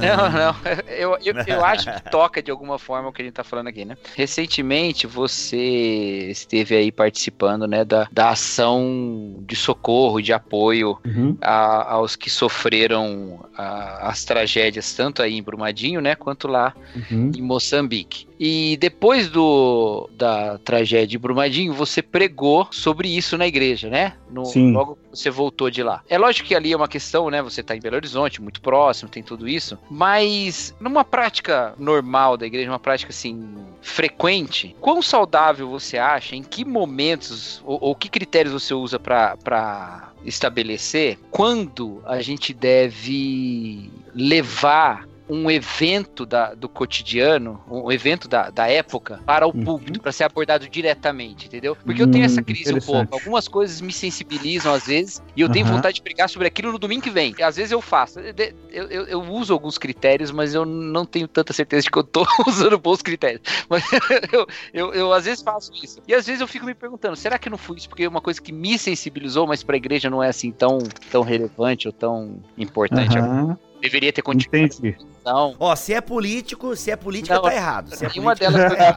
[0.00, 0.54] Não, não.
[0.88, 3.68] Eu, eu, eu acho que toca de alguma forma o que a gente tá falando
[3.68, 3.96] aqui, né?
[4.16, 11.36] Recentemente você esteve aí participando, né, da, da ação de socorro, de apoio Uhum.
[11.40, 16.74] a- aos que sofreram a- as tragédias, tanto aí em Brumadinho, né, quanto lá
[17.10, 17.30] Uhum.
[17.36, 18.28] em Moçambique.
[18.42, 24.14] E depois do, da tragédia de Brumadinho, você pregou sobre isso na igreja, né?
[24.30, 24.72] No- Sim.
[24.72, 26.02] Logo que você voltou de lá.
[26.08, 27.42] É lógico que ali é uma questão, né?
[27.42, 29.78] Você tá em Belo Horizonte, muito próximo, tem tudo isso.
[29.90, 36.36] Mas numa prática normal da igreja, uma prática assim, frequente, quão saudável você acha?
[36.36, 43.90] Em que momentos ou, ou que critérios você usa para estabelecer quando a gente deve
[44.14, 49.64] levar um evento da- do cotidiano, um evento da, da época, para o Uhum.
[49.64, 51.76] púlpito, para ser abordado diretamente, entendeu?
[51.76, 53.14] Porque eu tenho essa Hum, crise um pouco.
[53.14, 55.76] Algumas coisas me sensibilizam às vezes, e eu tenho Aham.
[55.76, 57.34] vontade de pregar sobre aquilo no domingo que vem.
[57.38, 58.18] E às vezes eu faço.
[58.18, 62.04] Eu, eu- eu uso alguns critérios, mas eu não tenho tanta certeza de que eu
[62.04, 63.40] tô usando bons critérios.
[63.68, 63.84] Mas
[64.32, 66.00] eu, eu, eu às vezes faço isso.
[66.08, 68.20] E às vezes eu fico me perguntando, será que não fui isso porque é uma
[68.20, 70.78] coisa que me sensibilizou, mas para a igreja não é assim tão,
[71.10, 73.16] tão relevante ou tão importante?
[73.18, 73.56] Aham.
[73.80, 74.64] Deveria ter continuado.
[74.74, 74.96] Entendi.
[75.24, 75.54] Não.
[75.58, 77.94] Ó, se é político, se é política, Não, tá errado.
[77.94, 78.96] Se é Nenhuma política, delas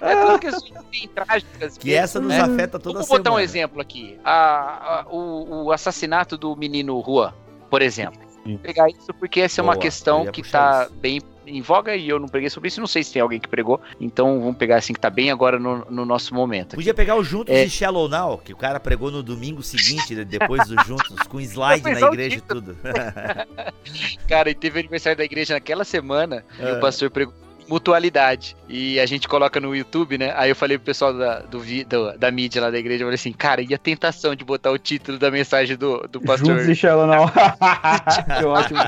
[0.00, 1.78] foi É tudo questões bem trágicas.
[1.78, 2.40] que essa nos né?
[2.40, 3.42] afeta toda Vamos botar um semana.
[3.42, 4.18] exemplo aqui.
[4.24, 7.32] A- a- o, o assassinato do menino Juan,
[7.70, 8.20] por exemplo.
[8.44, 8.52] Sim.
[8.54, 10.94] Vou pegar isso porque essa é uma Boa, questão que tá isso.
[10.98, 12.80] bem em voga e eu não preguei sobre isso.
[12.80, 13.80] Não sei se tem alguém que pregou.
[14.00, 16.76] Então vamos pegar assim que tá bem agora no, no nosso momento.
[16.76, 17.64] Podia pegar o Juntos É.
[17.64, 21.40] e Shallow Now, que o cara pregou no domingo seguinte, né, depois do Juntos, com
[21.40, 22.76] slide na igreja e tudo.
[24.28, 26.72] Cara, e teve aniversário da igreja naquela semana e É.
[26.72, 27.34] o pastor pregou
[27.68, 28.56] mutualidade.
[28.68, 30.32] E a gente coloca no YouTube, né?
[30.36, 33.14] Aí eu falei pro pessoal da, do, do- da mídia lá da igreja, eu falei
[33.16, 36.50] assim, cara, e a tentação de botar o título da mensagem do, do pastor?
[36.56, 37.26] Juntos e Shallow não.
[38.38, 38.78] que ótimo.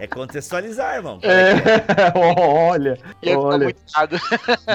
[0.00, 1.18] É contextualizar, irmão.
[1.22, 3.64] É, olha, Ia olha.
[3.64, 4.20] muito errado.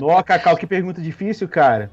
[0.01, 1.89] Nó, Cacau, que pergunta difícil, cara.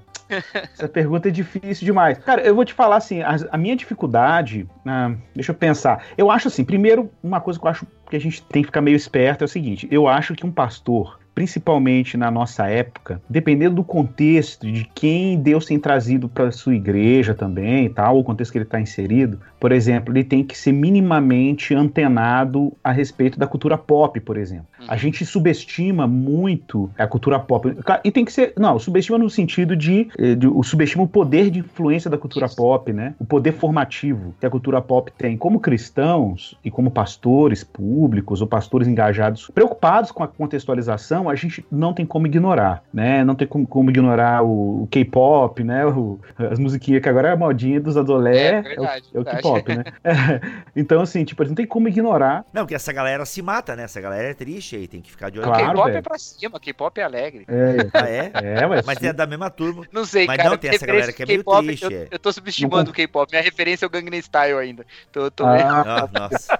[0.54, 2.18] Essa pergunta é difícil demais.
[2.18, 6.04] Cara, eu vou te falar assim, a, a minha dificuldade, ah, deixa eu pensar.
[6.16, 8.80] Eu acho assim, primeiro, uma coisa que eu acho que a gente tem que ficar
[8.80, 13.76] meio esperto é o seguinte, eu acho que um pastor, principalmente na nossa época, dependendo
[13.76, 18.58] do contexto, de quem Deus tem trazido para sua igreja também tal, o contexto que
[18.58, 23.76] ele está inserido, por exemplo, ele tem que ser minimamente antenado a respeito da cultura
[23.78, 24.66] pop, por exemplo.
[24.88, 24.98] A Uhum.
[24.98, 27.72] gente subestima muito a cultura pop.
[28.02, 28.52] E tem que ser.
[28.58, 30.08] Não, subestima no sentido de.
[30.18, 33.14] eh, de o subestima o poder de influência da cultura pop, né?
[33.20, 35.36] O poder formativo que a cultura pop tem.
[35.36, 41.64] Como cristãos e como pastores públicos ou pastores engajados, preocupados com a contextualização, a gente
[41.70, 43.24] não tem como ignorar, né?
[43.24, 45.84] Não tem como, como ignorar o, o K-pop, né?
[45.86, 46.18] O-
[46.50, 48.46] as musiquinhas que agora é a modinha dos adolé.
[48.48, 49.24] É o- verdade, É o.
[49.24, 49.84] K-pop, né?
[50.76, 52.44] então, assim, tipo, não tem como ignorar.
[52.52, 53.84] Não, que essa galera se mata, né?
[53.84, 55.48] Essa galera é triste aí, tem que ficar de olho.
[55.48, 57.44] Claro, K-pop é pra cima, K-pop é alegre.
[57.48, 58.30] É, Ah, é?
[58.62, 59.84] é, ué, Mas é da mesma turma.
[59.92, 60.50] Não sei, Mas cara.
[60.50, 62.08] não, tem essa galera que é meio triste, Eu, é.
[62.10, 63.30] eu tô subestimando Não o K-pop.
[63.30, 64.84] Minha referência é o Gangnam Style ainda.
[65.10, 66.58] Tô, tô Ah, Ah, nossa.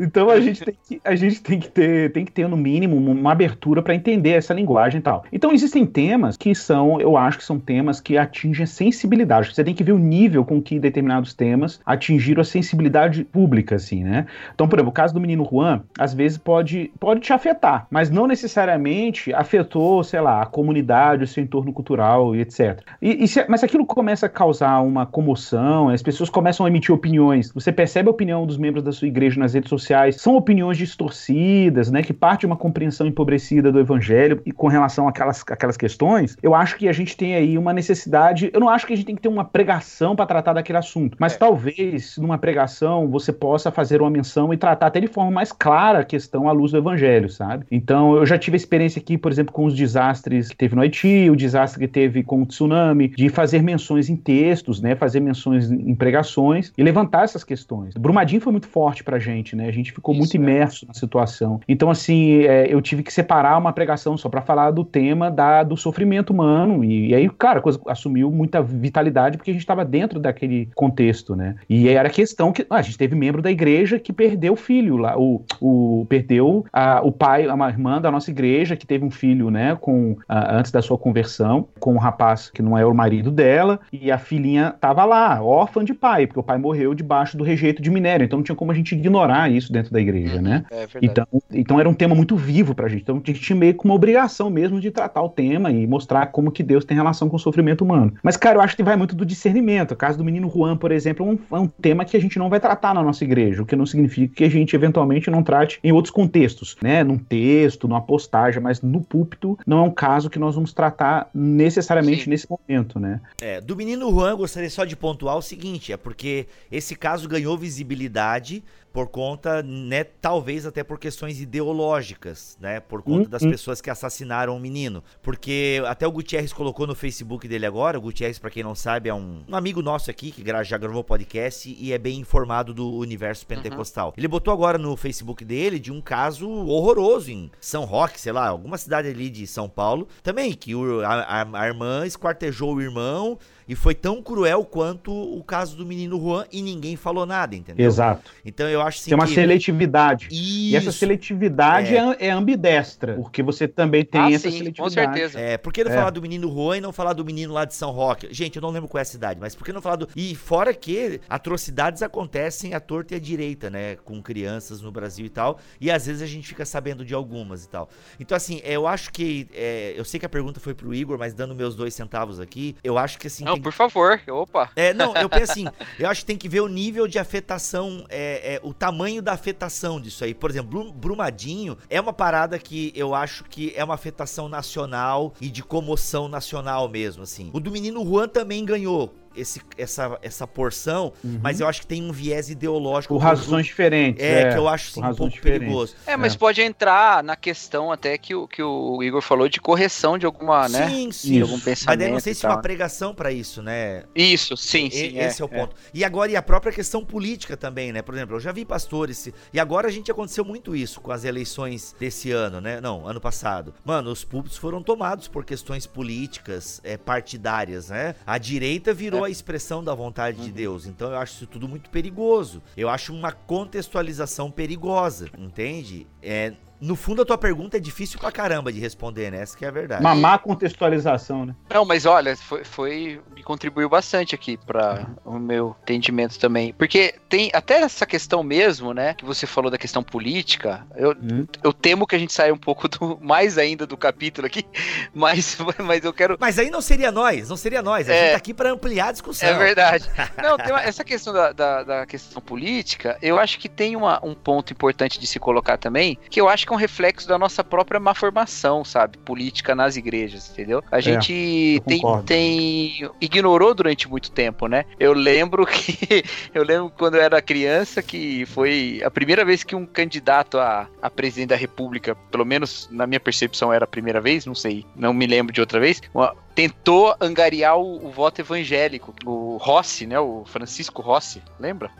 [0.00, 2.96] Então a gente tem que, a gente tem que ter, tem que ter no mínimo
[2.96, 5.24] uma abertura para entender essa linguagem e tal.
[5.32, 9.54] Então existem temas que são, eu acho que são temas que atingem a sensibilidade.
[9.54, 14.02] Você tem que ver o nível com que determinados temas atingiram a sensibilidade pública, assim,
[14.02, 14.26] né?
[14.54, 18.10] Então, por exemplo, o caso do menino Juan, às vezes pode, pode te afetar, mas
[18.10, 22.80] não necessariamente afetou, sei lá, a comunidade, o seu entorno cultural e etc.
[23.02, 26.68] E, e se, mas se aquilo começa a causar uma comoção, as pessoas começam a
[26.68, 30.36] emitir opiniões, você percebe a opinião dos membros da sua igreja nas redes sociais, são
[30.36, 35.42] opiniões distorcidas, né, que parte de uma compreensão empobrecida do evangelho e com relação àquelas,
[35.48, 38.92] àquelas questões, eu acho que a gente tem aí uma necessidade, eu não acho que
[38.92, 41.38] a gente tem que ter uma pregação para tratar daquele assunto, mas é.
[41.38, 46.00] talvez numa pregação você possa fazer uma menção e tratar até de forma mais clara
[46.00, 47.64] a questão à luz do evangelho, sabe?
[47.70, 51.28] Então, eu já tive experiência aqui, por exemplo, com os desastres que teve no Haiti,
[51.30, 55.70] o desastre que teve com o tsunami, de fazer menções em textos, né, fazer menções
[55.70, 57.94] em pregações e levantar essas questões.
[57.94, 59.66] Brumadinho foi muito forte pra gente, né?
[59.66, 60.38] A gente ficou Isso, muito é.
[60.38, 60.88] imerso é.
[60.88, 61.60] na situação.
[61.68, 65.62] Então, assim, é, eu tive que separar uma pregação só para falar do tema da,
[65.62, 66.84] do sofrimento humano.
[66.84, 70.68] E, e aí, cara, a coisa assumiu muita vitalidade porque a gente estava dentro daquele
[70.74, 71.56] contexto, né?
[71.68, 74.56] E era a questão que ah, a gente teve membro da igreja que perdeu o
[74.56, 79.04] filho lá, o, o perdeu a, o pai, uma irmã da nossa igreja que teve
[79.04, 82.84] um filho, né, com a, antes da sua conversão, com um rapaz que não é
[82.84, 86.94] o marido dela, e a filhinha tava lá, órfã de pai, porque o pai morreu
[86.94, 90.00] debaixo do rejeito de minério, então não tinha como a gente ignorar isso dentro da
[90.00, 90.42] igreja, uhum.
[90.42, 90.64] né?
[90.70, 93.74] É então, então era um tema muito vivo pra gente, então a gente tinha meio
[93.74, 97.28] que uma obrigação mesmo de tratar o tema e mostrar como que Deus tem relação
[97.28, 98.14] com o sofrimento humano.
[98.22, 99.92] Mas, cara, eu acho que vai muito do discernimento.
[99.92, 102.38] O caso do menino Juan, por exemplo, é um, é um tema que a gente
[102.38, 105.42] não vai tratar na nossa igreja, o que não significa que a gente eventualmente não
[105.42, 107.02] trate em outros contextos, né?
[107.02, 111.28] Num texto, numa postagem, mas no púlpito não é um caso que nós vamos tratar
[111.34, 112.30] necessariamente Sim.
[112.30, 113.20] nesse momento, né?
[113.40, 117.56] É, do menino Juan, gostaria só de pontuar o seguinte, é porque esse caso ganhou
[117.56, 123.50] visibilidade por conta, né, talvez até por questões ideológicas, né, por conta hum, das hum.
[123.50, 125.02] pessoas que assassinaram o menino.
[125.22, 129.08] Porque até o Gutierrez colocou no Facebook dele agora, o Gutierrez, para quem não sabe,
[129.08, 132.90] é um, um, amigo nosso aqui, que já gravou podcast e é bem informado do
[132.90, 133.56] universo uhum.
[133.56, 134.08] pentecostal.
[134.08, 134.14] Uhum.
[134.16, 138.48] Ele botou agora no Facebook dele de um caso horroroso em São Roque, sei lá,
[138.48, 143.38] alguma cidade ali de São Paulo, também, que o, a, a irmã esquartejou o irmão,
[143.70, 147.86] e foi tão cruel quanto o caso do menino Juan e ninguém falou nada, entendeu?
[147.86, 148.28] Exato.
[148.44, 149.34] Então eu acho assim, Tem uma que...
[149.34, 150.26] seletividade.
[150.26, 150.34] Isso.
[150.34, 152.16] E essa seletividade é.
[152.18, 152.30] é.
[152.32, 154.80] ambidestra, porque você também tem ah, essa sim, seletividade.
[154.80, 155.38] Com certeza.
[155.38, 155.94] É, por que não é.
[155.94, 158.26] falar do menino Juan e não falar do menino lá de São Roque?
[158.32, 160.08] Gente, eu não lembro qual é a cidade, mas por que não falar do.
[160.16, 163.94] E fora que atrocidades acontecem à torta e à direita, né?
[164.04, 165.60] Com crianças no Brasil e tal.
[165.80, 167.88] E às vezes a gente fica sabendo de algumas e tal.
[168.18, 169.46] Então, assim, eu acho que.
[169.54, 172.74] É, eu sei que a pergunta foi pro Igor, mas dando meus dois centavos aqui,
[172.82, 173.44] eu acho que assim.
[173.44, 174.20] Não, por favor.
[174.28, 174.70] Opa.
[174.76, 175.66] É, não, eu penso assim,
[175.98, 179.32] eu acho que tem que ver o nível de afetação, é, é, o tamanho da
[179.32, 180.34] afetação disso aí.
[180.34, 185.48] Por exemplo, Brumadinho é uma parada que eu acho que é uma afetação nacional e
[185.48, 187.50] de comoção nacional mesmo, assim.
[187.52, 191.40] O do menino Juan também ganhou esse, essa, essa porção, uhum.
[191.42, 193.14] mas eu acho que tem um viés ideológico.
[193.14, 194.22] Por razões diferentes.
[194.22, 195.60] É, é, que eu acho sim, um pouco diferentes.
[195.60, 195.96] perigoso.
[196.06, 196.38] É, mas é.
[196.38, 200.68] pode entrar na questão até que o, que o Igor falou de correção de alguma,
[200.68, 200.88] sim, né?
[200.88, 201.40] Sim, sim.
[201.40, 201.86] Algum pensamento.
[201.86, 204.04] Mas daí não sei se uma pregação para isso, né?
[204.14, 205.18] Isso, sim, sim.
[205.18, 205.76] esse é, é o ponto.
[205.94, 208.02] E agora, e a própria questão política também, né?
[208.02, 211.24] Por exemplo, eu já vi pastores, e agora a gente aconteceu muito isso com as
[211.24, 212.80] eleições desse ano, né?
[212.80, 213.74] Não, ano passado.
[213.84, 218.14] Mano, os púlpitos foram tomados por questões políticas, é, partidárias, né?
[218.26, 219.28] A direita virou é.
[219.28, 220.44] a expressão da vontade uhum.
[220.44, 220.86] de Deus.
[220.86, 222.62] Então eu acho isso tudo muito perigoso.
[222.76, 226.06] Eu acho uma contextualização perigosa, entende?
[226.22, 229.42] É, no fundo, a tua pergunta é difícil pra caramba de responder, né?
[229.42, 230.00] Essa que é a verdade.
[230.00, 231.54] Uma má contextualização, né?
[231.68, 236.72] Não, mas olha, foi, foi contribuiu bastante aqui para o meu entendimento também.
[236.72, 239.14] Porque tem até essa questão mesmo, né?
[239.14, 240.86] Que você falou da questão política.
[240.94, 241.46] Eu, hum.
[241.62, 244.64] eu temo que a gente saia um pouco do, mais ainda do capítulo aqui,
[245.12, 246.36] mas, mas eu quero.
[246.38, 248.08] Mas aí não seria nós, não seria nós.
[248.08, 249.48] A é, gente tá aqui para ampliar a discussão.
[249.48, 250.08] É verdade.
[250.40, 254.34] não, uma, essa questão da, da, da, questão política, eu acho que tem uma, um
[254.34, 257.62] ponto importante de se colocar também, que eu acho que é um reflexo da nossa
[257.62, 259.18] própria má formação, sabe?
[259.18, 260.82] Política nas igrejas, entendeu?
[260.90, 264.84] A é, gente tem, tem ignorou durante muito tempo, né?
[264.98, 269.74] Eu lembro que eu lembro quando eu era criança que foi a primeira vez que
[269.74, 274.20] um candidato a, a presidente da república, pelo menos na minha percepção era a primeira
[274.20, 278.40] vez, não sei, não me lembro de outra vez, uma, tentou angariar o, o voto
[278.40, 279.14] evangélico.
[279.24, 280.18] O Rossi, né?
[280.18, 281.90] O Francisco Rossi, lembra?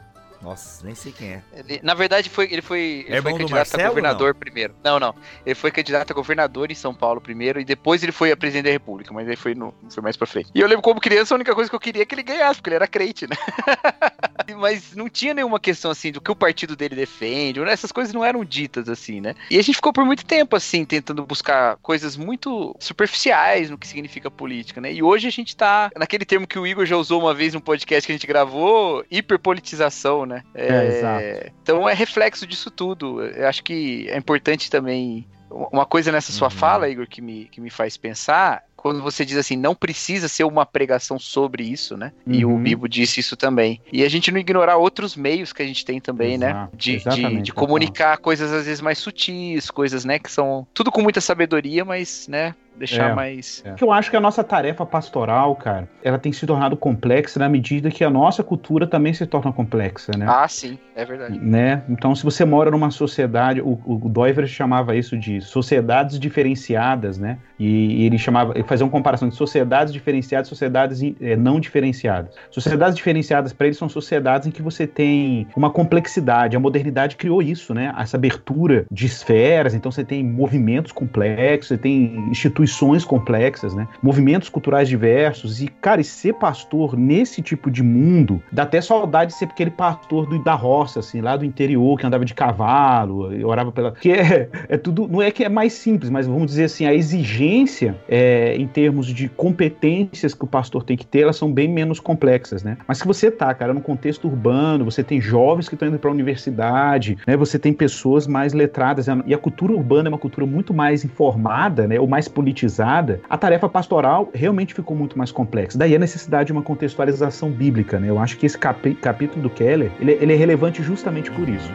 [0.42, 1.42] Nossa, nem sei quem é.
[1.52, 4.74] Ele, na verdade, foi, ele foi, ele Irmão foi candidato Marcelo, a governador primeiro.
[4.82, 5.14] Não, não.
[5.44, 8.64] Ele foi candidato a governador em São Paulo primeiro e depois ele foi a presidente
[8.64, 10.50] da República, mas ele foi, no, foi mais pra frente.
[10.54, 12.56] E eu lembro como criança, a única coisa que eu queria é que ele ganhasse,
[12.56, 13.36] porque ele era crente, né?
[14.56, 18.24] mas não tinha nenhuma questão assim do que o partido dele defende, essas coisas não
[18.24, 19.34] eram ditas assim, né?
[19.50, 23.86] E a gente ficou por muito tempo assim, tentando buscar coisas muito superficiais no que
[23.86, 24.92] significa política, né?
[24.92, 27.60] E hoje a gente tá naquele termo que o Igor já usou uma vez no
[27.60, 30.29] podcast que a gente gravou, hiperpolitização, né?
[30.54, 31.52] É, exato.
[31.62, 33.22] Então é reflexo disso tudo.
[33.22, 35.26] Eu acho que é importante também.
[35.72, 36.50] Uma coisa nessa sua Uhum.
[36.52, 40.44] fala, Igor, que me, que me faz pensar, quando você diz assim, não precisa ser
[40.44, 42.12] uma pregação sobre isso, né?
[42.24, 42.62] E o Uhum.
[42.62, 43.80] Bibo disse isso também.
[43.92, 46.50] E a gente não ignorar outros meios que a gente tem também, né?
[46.50, 47.66] Exato, De, de, de total.
[47.66, 52.28] comunicar coisas às vezes mais sutis, coisas, né, que são tudo com muita sabedoria, mas,
[52.28, 53.14] né, deixar É.
[53.14, 53.60] mais.
[53.64, 57.48] Porque eu acho que a nossa tarefa pastoral, cara, ela tem se tornado complexa na
[57.48, 60.26] medida que a nossa cultura também se torna complexa, né?
[60.28, 61.38] Ah, sim, é verdade.
[61.38, 61.82] né?
[61.88, 67.38] Então, se você mora numa sociedade, o, o Doiver chamava isso de sociedades diferenciadas, né?
[67.58, 72.34] E, ele chamava, ele fazia uma comparação de sociedades diferenciadas, e sociedades eh, não diferenciadas.
[72.50, 76.56] Sociedades diferenciadas para ele são sociedades em que você tem uma complexidade.
[76.56, 77.94] A modernidade criou isso, né?
[77.98, 79.74] Essa abertura de esferas.
[79.74, 82.69] Então, você tem movimentos complexos, você tem instituições
[83.04, 83.88] complexas, né?
[84.02, 85.60] Movimentos culturais diversos.
[85.60, 89.70] E, cara, e ser pastor nesse tipo de mundo dá até saudade de ser aquele
[89.70, 93.92] pastor do, da roça, assim, lá do interior, que andava de cavalo, e orava pela.
[93.92, 95.08] Que é, é tudo.
[95.08, 99.06] Não é que é mais simples, mas vamos dizer assim, a exigência é, em termos
[99.06, 102.76] de competências que o pastor tem que ter, elas são bem menos complexas, né?
[102.86, 106.10] Mas se você tá, cara, no contexto urbano, você tem jovens que estão indo para
[106.10, 107.36] a universidade, né?
[107.36, 111.86] Você tem pessoas mais letradas, e a cultura urbana é uma cultura muito mais informada,
[111.86, 111.98] né?
[111.98, 113.20] Ou mais politizada.
[113.28, 115.78] A tarefa pastoral realmente ficou muito mais complexa.
[115.78, 118.10] Daí a necessidade de uma contextualização bíblica, né?
[118.10, 121.70] Eu acho que esse capítulo do Keller, ele, ele é relevante justamente por isso.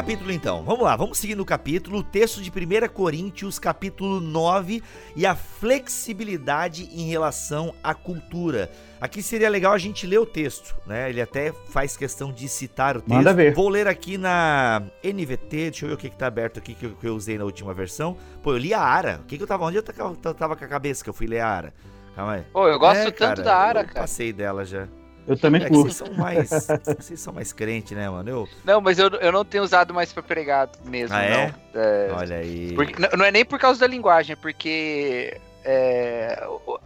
[0.00, 4.82] Capítulo então, vamos lá, vamos seguir no capítulo, o texto de 1 Coríntios, capítulo 9,
[5.14, 8.70] e a flexibilidade em relação à cultura.
[8.98, 11.10] Aqui seria legal a gente ler o texto, né?
[11.10, 13.14] Ele até faz questão de citar o texto.
[13.14, 13.54] Manda ver.
[13.54, 16.86] Vou ler aqui na NVT, deixa eu ver o que, que tá aberto aqui que
[16.86, 18.16] eu, que eu usei na última versão.
[18.42, 19.20] Pô, eu li a Ara.
[19.22, 19.66] O que, que eu tava?
[19.66, 21.74] Onde eu tava, eu tava com a cabeça que eu fui ler a Ara?
[22.16, 22.44] Calma aí.
[22.50, 24.00] Pô, eu gosto É, tanto cara, da Ara, eu cara.
[24.00, 24.88] Passei dela já.
[25.30, 25.92] Eu também É curto.
[25.92, 26.50] vocês são mais.
[26.98, 28.28] vocês são mais crente, né, mano?
[28.28, 28.48] Eu.
[28.64, 31.30] Não, mas eu, eu não tenho usado mais pra pregar mesmo, Ah, é?
[31.74, 31.80] não.
[31.80, 32.72] É, Olha aí.
[32.74, 36.78] porque- não- não é nem por causa da linguagem, é porque é, o,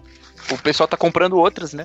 [0.53, 1.85] o pessoal tá comprando outras, né?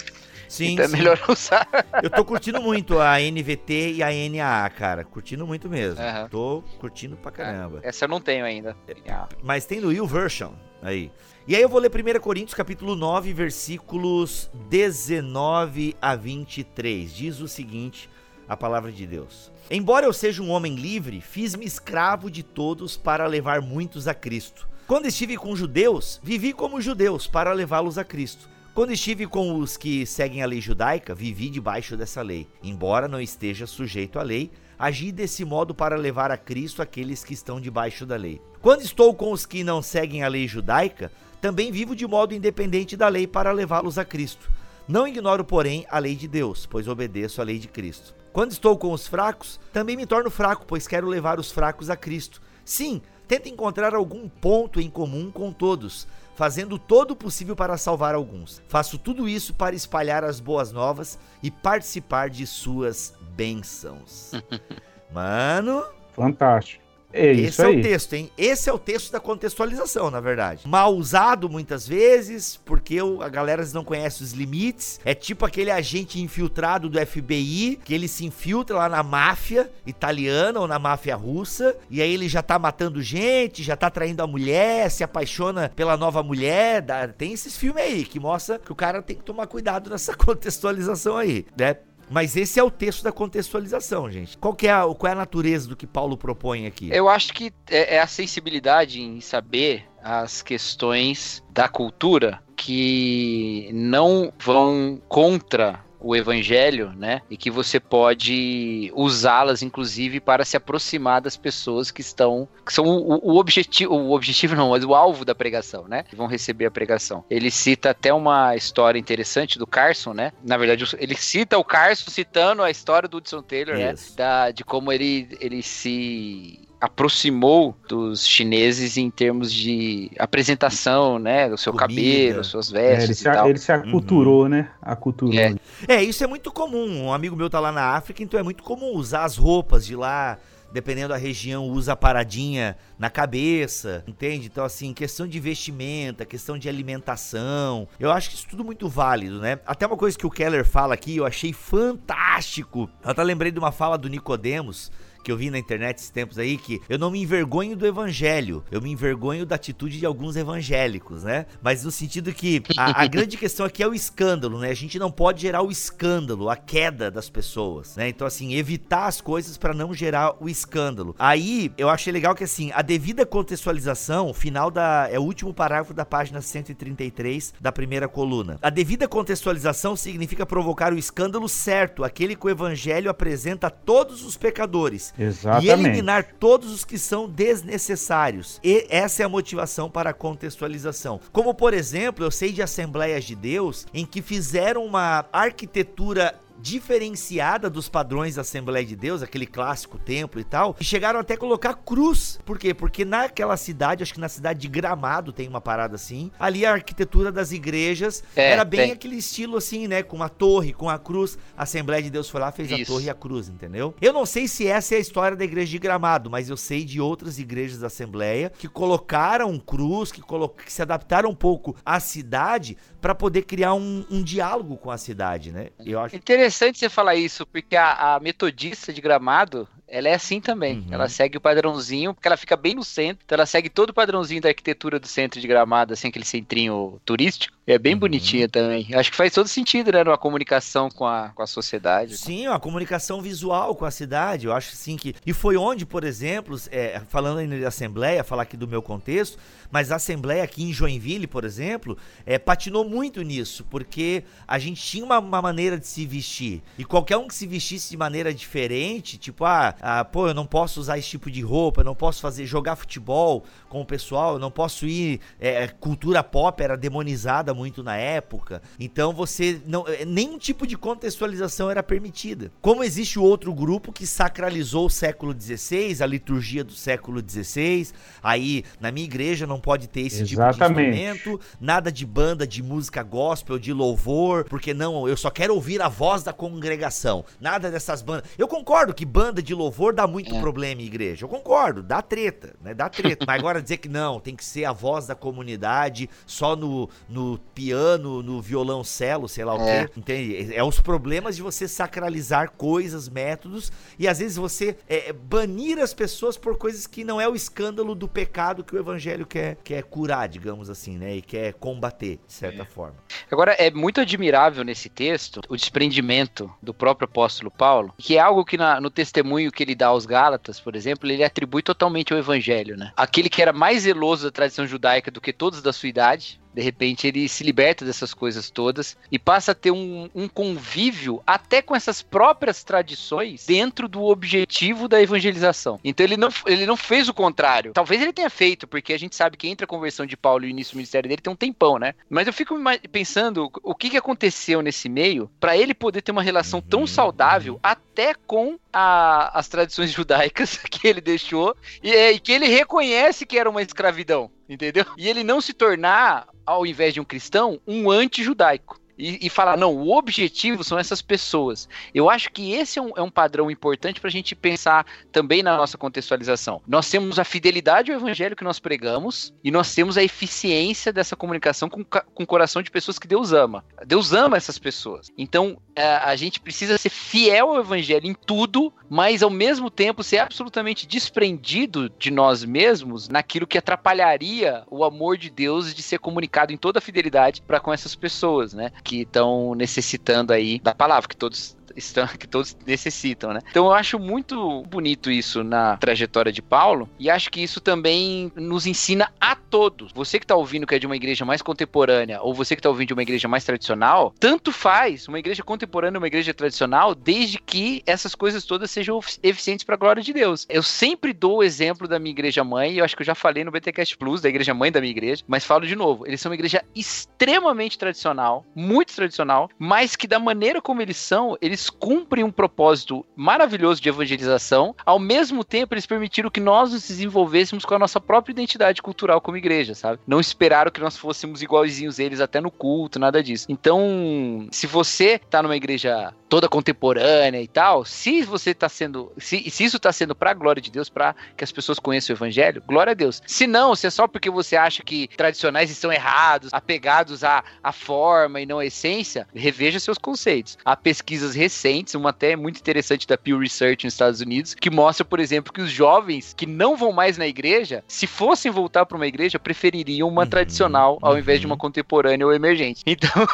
[0.49, 0.97] Sim, então é sim.
[0.97, 1.67] melhor usar.
[2.01, 5.05] Eu tô curtindo muito a NVT e a NAA, cara.
[5.05, 6.01] Curtindo muito mesmo.
[6.01, 6.27] Aham.
[6.27, 7.79] Tô curtindo pra caramba.
[7.83, 8.75] Essa eu não tenho ainda.
[9.07, 11.11] Ah, Mas tem no YouVersion aí.
[11.47, 17.13] E aí eu vou ler 1 Coríntios capítulo 9, versículos 19 a 23.
[17.13, 18.09] Diz o seguinte,
[18.47, 19.51] a palavra de Deus.
[19.69, 24.67] Embora eu seja um homem livre, fiz-me escravo de todos para levar muitos a Cristo.
[24.87, 28.49] Quando estive com judeus, vivi como judeus para levá-los a Cristo.
[28.73, 32.47] Quando estive com os que seguem a lei judaica, vivi debaixo dessa lei.
[32.63, 37.33] Embora não esteja sujeito à lei, agi desse modo para levar a Cristo aqueles que
[37.33, 38.41] estão debaixo da lei.
[38.61, 41.11] Quando estou com os que não seguem a lei judaica,
[41.41, 44.49] também vivo de modo independente da lei para levá-los a Cristo.
[44.87, 48.15] Não ignoro, porém, a lei de Deus, pois obedeço à lei de Cristo.
[48.31, 51.97] Quando estou com os fracos, também me torno fraco, pois quero levar os fracos a
[51.97, 52.41] Cristo.
[52.63, 58.15] Sim, tento encontrar algum ponto em comum com todos, fazendo todo o possível para salvar
[58.15, 58.61] alguns.
[58.67, 64.32] Faço tudo isso para espalhar as boas novas e participar de suas bênçãos.
[65.12, 66.84] Mano, Fantástico.
[67.12, 68.30] É esse é o texto, hein?
[68.38, 70.67] Esse é o texto da contextualização, na verdade.
[70.67, 74.99] Mal usado muitas vezes, porque a galera não conhece os limites.
[75.04, 80.60] É tipo aquele agente infiltrado do FBI, que ele se infiltra lá na máfia italiana
[80.60, 84.28] ou na máfia russa, e aí ele já tá matando gente, já tá traindo a
[84.28, 86.80] mulher, se apaixona pela nova mulher.
[86.84, 90.13] dá- Tem esses filmes aí que mostra que o cara tem que tomar cuidado nessa
[90.15, 91.75] contextualização aí, né?
[92.09, 94.37] Mas esse é o texto da contextualização, gente.
[94.37, 96.89] Qual, é a, qual é a natureza do que Paulo propõe aqui?
[96.91, 104.33] Eu acho que é, é a sensibilidade em saber as questões da cultura que não
[104.39, 107.21] vão contra o evangelho, né?
[107.29, 112.47] E que você pode usá-las, inclusive, para se aproximar das pessoas que estão.
[112.65, 113.93] que são o, o objetivo.
[113.93, 116.03] O objetivo não, mas o alvo da pregação, né?
[116.03, 117.23] Que vão receber a pregação.
[117.29, 120.31] Ele cita até uma história interessante do Carson, né?
[120.43, 123.95] Na verdade, ele cita o Carson citando a história do Hudson Taylor, né?
[124.15, 131.51] Da, de como ele, ele se aproximou dos chineses em termos de apresentação, né?
[131.51, 131.87] O seu Comida.
[131.93, 134.49] cabelo, suas vestes é, ele, se, ele se aculturou, uhum.
[134.49, 134.69] né?
[134.81, 135.33] Aculturou.
[135.33, 135.55] É.
[135.87, 137.05] é, isso é muito comum.
[137.05, 139.93] Um amigo meu tá lá na África, então é muito comum usar as roupas de
[139.93, 140.37] lá,
[140.71, 144.47] dependendo da região, usa a paradinha na cabeça, entende?
[144.47, 149.39] Então, assim, questão de vestimenta, questão de alimentação, eu acho que isso tudo muito válido,
[149.39, 149.59] né?
[149.65, 152.89] Até uma coisa que o Keller fala aqui, eu achei fantástico.
[153.03, 154.89] Eu até lembrei de uma fala do Nicodemos,
[155.23, 158.63] que eu vi na internet esses tempos aí, que eu não me envergonho do evangelho,
[158.71, 161.45] eu me envergonho da atitude de alguns evangélicos, né?
[161.62, 164.69] Mas no sentido que a, a grande questão aqui é o escândalo, né?
[164.69, 168.10] A gente não pode gerar o escândalo, a queda das pessoas, né?
[168.10, 171.15] Então, assim, evitar as coisas para não gerar o escândalo.
[171.19, 175.08] Aí, eu achei legal que, assim, a devida contextualização, final da.
[175.12, 178.58] é o último parágrafo da página 133 da primeira coluna.
[178.62, 184.23] A devida contextualização significa provocar o escândalo certo, aquele que o evangelho apresenta a todos
[184.23, 185.67] os pecadores Exatamente.
[185.67, 188.60] E eliminar todos os que são desnecessários.
[188.63, 191.19] E essa é a motivação para a contextualização.
[191.31, 197.69] Como, por exemplo, eu sei de Assembleias de Deus em que fizeram uma arquitetura diferenciada
[197.69, 201.37] dos padrões da Assembleia de Deus, aquele clássico templo e tal, e chegaram até a
[201.37, 202.39] colocar cruz.
[202.45, 202.73] Por quê?
[202.73, 206.73] Porque naquela cidade, acho que na cidade de Gramado tem uma parada assim, ali a
[206.73, 208.91] arquitetura das igrejas é, era bem tem.
[208.91, 211.37] aquele estilo assim, né, com a torre, com a cruz.
[211.57, 212.83] A Assembleia de Deus foi lá, fez Isso.
[212.83, 213.93] a torre e a cruz, entendeu?
[214.01, 216.83] Eu não sei se essa é a história da igreja de Gramado, mas eu sei
[216.83, 221.75] de outras igrejas da Assembleia que colocaram cruz, que, colo que se adaptaram um pouco
[221.85, 225.69] à cidade para poder criar um, um, diálogo com a cidade, né?
[225.85, 226.48] Eu acho interessante
[226.79, 230.79] você falar isso, porque a, a metodista de Gramado, ela é assim também.
[230.79, 230.87] Uhum.
[230.92, 233.23] Ela segue o padrãozinho, porque ela fica bem no centro.
[233.25, 237.00] Então ela segue todo o padrãozinho da arquitetura do centro de Gramado, assim, aquele centrinho
[237.04, 237.58] turístico.
[237.65, 238.00] É bem uhum.
[238.00, 238.87] bonitinha também.
[238.94, 240.04] Acho que faz todo sentido, né?
[240.04, 242.17] Numa comunicação com a, com a sociedade.
[242.17, 244.48] Sim, uma comunicação visual com a cidade.
[244.48, 245.13] Eu acho sim que.
[245.25, 249.37] E foi onde, por exemplo, é, falando ainda de Assembleia, falar aqui do meu contexto,
[249.71, 254.81] mas a Assembleia aqui em Joinville, por exemplo, é, patinou muito nisso, porque a gente
[254.81, 256.63] tinha uma, uma maneira de se vestir.
[256.77, 260.46] E qualquer um que se vestisse de maneira diferente, tipo, ah, ah, pô, eu não
[260.46, 264.34] posso usar esse tipo de roupa, eu não posso fazer jogar futebol com o pessoal,
[264.34, 265.19] eu não posso ir.
[265.40, 268.62] É, cultura pop era demonizada muito na época.
[268.80, 269.88] Então você não.
[269.88, 272.52] É, nenhum tipo de contextualização era permitida.
[272.62, 277.90] Como existe o outro grupo que sacralizou o século XVI, a liturgia do século XVI.
[278.21, 280.54] Aí, na minha igreja, não pode ter esse Exatamente.
[280.54, 285.30] tipo de instrumento, nada de banda de música gospel, de louvor, porque não, eu só
[285.30, 287.23] quero ouvir a voz da congregação.
[287.40, 288.30] Nada dessas bandas.
[288.38, 290.39] Eu concordo que banda de louvor louvor dá muito é.
[290.39, 291.25] problema em igreja.
[291.25, 292.73] Eu concordo, dá treta, né?
[292.73, 293.23] Dá treta.
[293.25, 297.37] Mas agora dizer que não, tem que ser a voz da comunidade, só no, no
[297.53, 299.85] piano, no violão celo, sei lá o é.
[299.85, 299.93] quê.
[299.95, 300.53] Entende?
[300.53, 305.93] É os problemas de você sacralizar coisas, métodos, e às vezes você é, banir as
[305.93, 309.83] pessoas por coisas que não é o escândalo do pecado que o evangelho quer, quer
[309.83, 311.17] curar, digamos assim, né?
[311.17, 312.65] E quer combater, de certa é.
[312.65, 312.95] forma.
[313.31, 318.43] Agora, é muito admirável nesse texto o desprendimento do próprio apóstolo Paulo, que é algo
[318.43, 322.19] que na, no testemunho que ele dá aos Gálatas, por exemplo, ele atribui totalmente ao
[322.19, 322.93] evangelho, né?
[322.95, 326.65] Aquele que era mais zeloso da tradição judaica do que todos da sua idade, de
[326.65, 331.62] repente ele se liberta dessas coisas todas e passa a ter um, um, convívio até
[331.62, 335.79] com essas próprias tradições dentro do objetivo da evangelização.
[335.83, 337.71] Então ele não, ele não fez o contrário.
[337.73, 340.47] Talvez ele tenha feito, porque a gente sabe que entre a conversão de Paulo e
[340.47, 341.95] o início do ministério dele tem um tempão, né?
[342.10, 342.55] Mas eu fico
[342.91, 347.57] pensando o que, que aconteceu nesse meio para ele poder ter uma relação tão saudável
[347.63, 353.37] até com a, as tradições judaicas que ele deixou e, e que ele reconhece que
[353.37, 354.85] era uma escravidão entendeu?
[354.97, 359.58] E ele não se tornar, ao invés de um cristão, um anti-judaico e, e, falar,
[359.58, 361.69] não, o objetivo são essas pessoas.
[361.95, 365.41] Eu acho que esse é um, é um padrão importante para a gente pensar também
[365.41, 366.62] na nossa contextualização.
[366.67, 371.15] Nós temos a fidelidade ao evangelho que nós pregamos e nós temos a eficiência dessa
[371.15, 373.63] comunicação com, com o coração de pessoas que Deus ama.
[373.87, 375.10] Deus ama essas pessoas.
[375.17, 380.04] Então, a, a gente precisa ser fiel ao evangelho em tudo, mas ao mesmo tempo
[380.04, 386.00] ser absolutamente desprendido de nós mesmos naquilo que atrapalharia o amor de Deus de ser
[386.00, 388.71] comunicado em toda a fidelidade para com essas pessoas, né?
[388.90, 393.41] Que estão necessitando aí da palavra, que todos estão, que todos necessitam, né?
[393.49, 398.31] Então eu acho muito bonito isso na trajetória de Paulo e acho que isso também
[398.35, 399.91] nos ensina a todos.
[399.93, 402.69] Você que está ouvindo que é de uma igreja mais contemporânea ou você que está
[402.69, 406.93] ouvindo de uma igreja mais tradicional, tanto faz uma igreja contemporânea ou uma igreja tradicional,
[406.93, 410.45] desde que essas coisas todas sejam eficientes para a glória de Deus.
[410.49, 413.43] Eu sempre dou o exemplo da minha igreja mãe, eu acho que eu já falei
[413.43, 416.29] no BTcast Plus da igreja mãe da minha igreja, mas falo de novo, eles são
[416.29, 422.23] uma igreja extremamente tradicional, muito tradicional, mas que da maneira como eles são, eles cumprem
[422.23, 427.73] um propósito maravilhoso de evangelização, ao mesmo tempo eles permitiram que nós nos desenvolvêssemos com
[427.73, 429.99] a nossa própria identidade cultural como igreja, sabe?
[430.05, 433.47] Não esperaram que nós fôssemos igualzinhos eles até no culto, nada disso.
[433.49, 439.49] Então, se você tá numa igreja toda contemporânea e tal, se você tá sendo, se,
[439.49, 442.62] se isso tá sendo pra glória de Deus, para que as pessoas conheçam o evangelho,
[442.67, 443.21] glória a Deus.
[443.25, 447.71] Se não, se é só porque você acha que tradicionais estão errados, apegados à, à
[447.71, 450.57] forma e não à essência, reveja seus conceitos.
[450.63, 451.48] Há pesquisas recentes,
[451.95, 455.62] uma até muito interessante da Pew Research nos Estados Unidos, que mostra, por exemplo, que
[455.62, 460.08] os jovens que não vão mais na igreja, se fossem voltar para uma igreja, prefeririam
[460.08, 461.60] uma uhum, tradicional ao invés de uma uhum.
[461.60, 462.83] contemporânea ou emergente.
[463.00, 463.25] Então,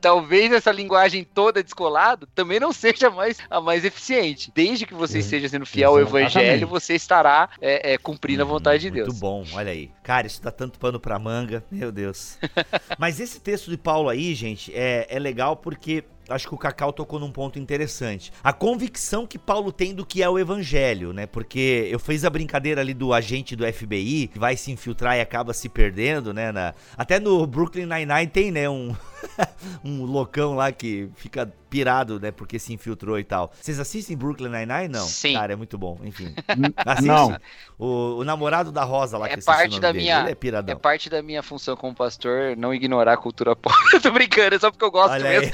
[0.00, 4.50] talvez essa linguagem toda descolada também não seja mais a mais eficiente.
[4.54, 8.82] Desde que você esteja sendo fiel ao evangelho, você estará é, é, cumprindo a vontade
[8.82, 9.08] de Deus.
[9.08, 9.90] Muito bom, olha aí.
[10.02, 12.38] Cara, isso dá tanto pano pra manga, meu Deus.
[12.98, 16.92] Mas esse texto de Paulo aí, gente, é, é legal porque acho que o Cacau
[16.92, 18.32] tocou num ponto interessante.
[18.42, 21.26] A convicção que Paulo tem do que é o evangelho, né?
[21.26, 25.20] Porque eu fiz a brincadeira ali do agente do FBI que vai se infiltrar e
[25.20, 26.52] acaba se perdendo, né?
[26.52, 26.74] Na...
[26.96, 28.68] Até no Brooklyn Nine-Nine tem, né?
[28.68, 28.94] Um,
[29.84, 32.30] um loucão lá que fica pirado, né?
[32.30, 33.52] Porque se infiltrou e tal.
[33.60, 34.88] Vocês assistem Brooklyn Nine-Nine?
[34.88, 35.06] Não.
[35.06, 35.34] Sim.
[35.34, 35.98] Cara, é muito bom.
[36.02, 36.34] Enfim.
[37.02, 37.36] Não.
[37.78, 40.04] O, o, namorado da Rosa lá, é que parte da dele.
[40.04, 40.74] minha Ele é piradão.
[40.74, 43.74] É parte da minha função como pastor não ignorar a cultura pop.
[43.94, 45.52] eu tô brincando, é só porque eu gosto Olha mesmo.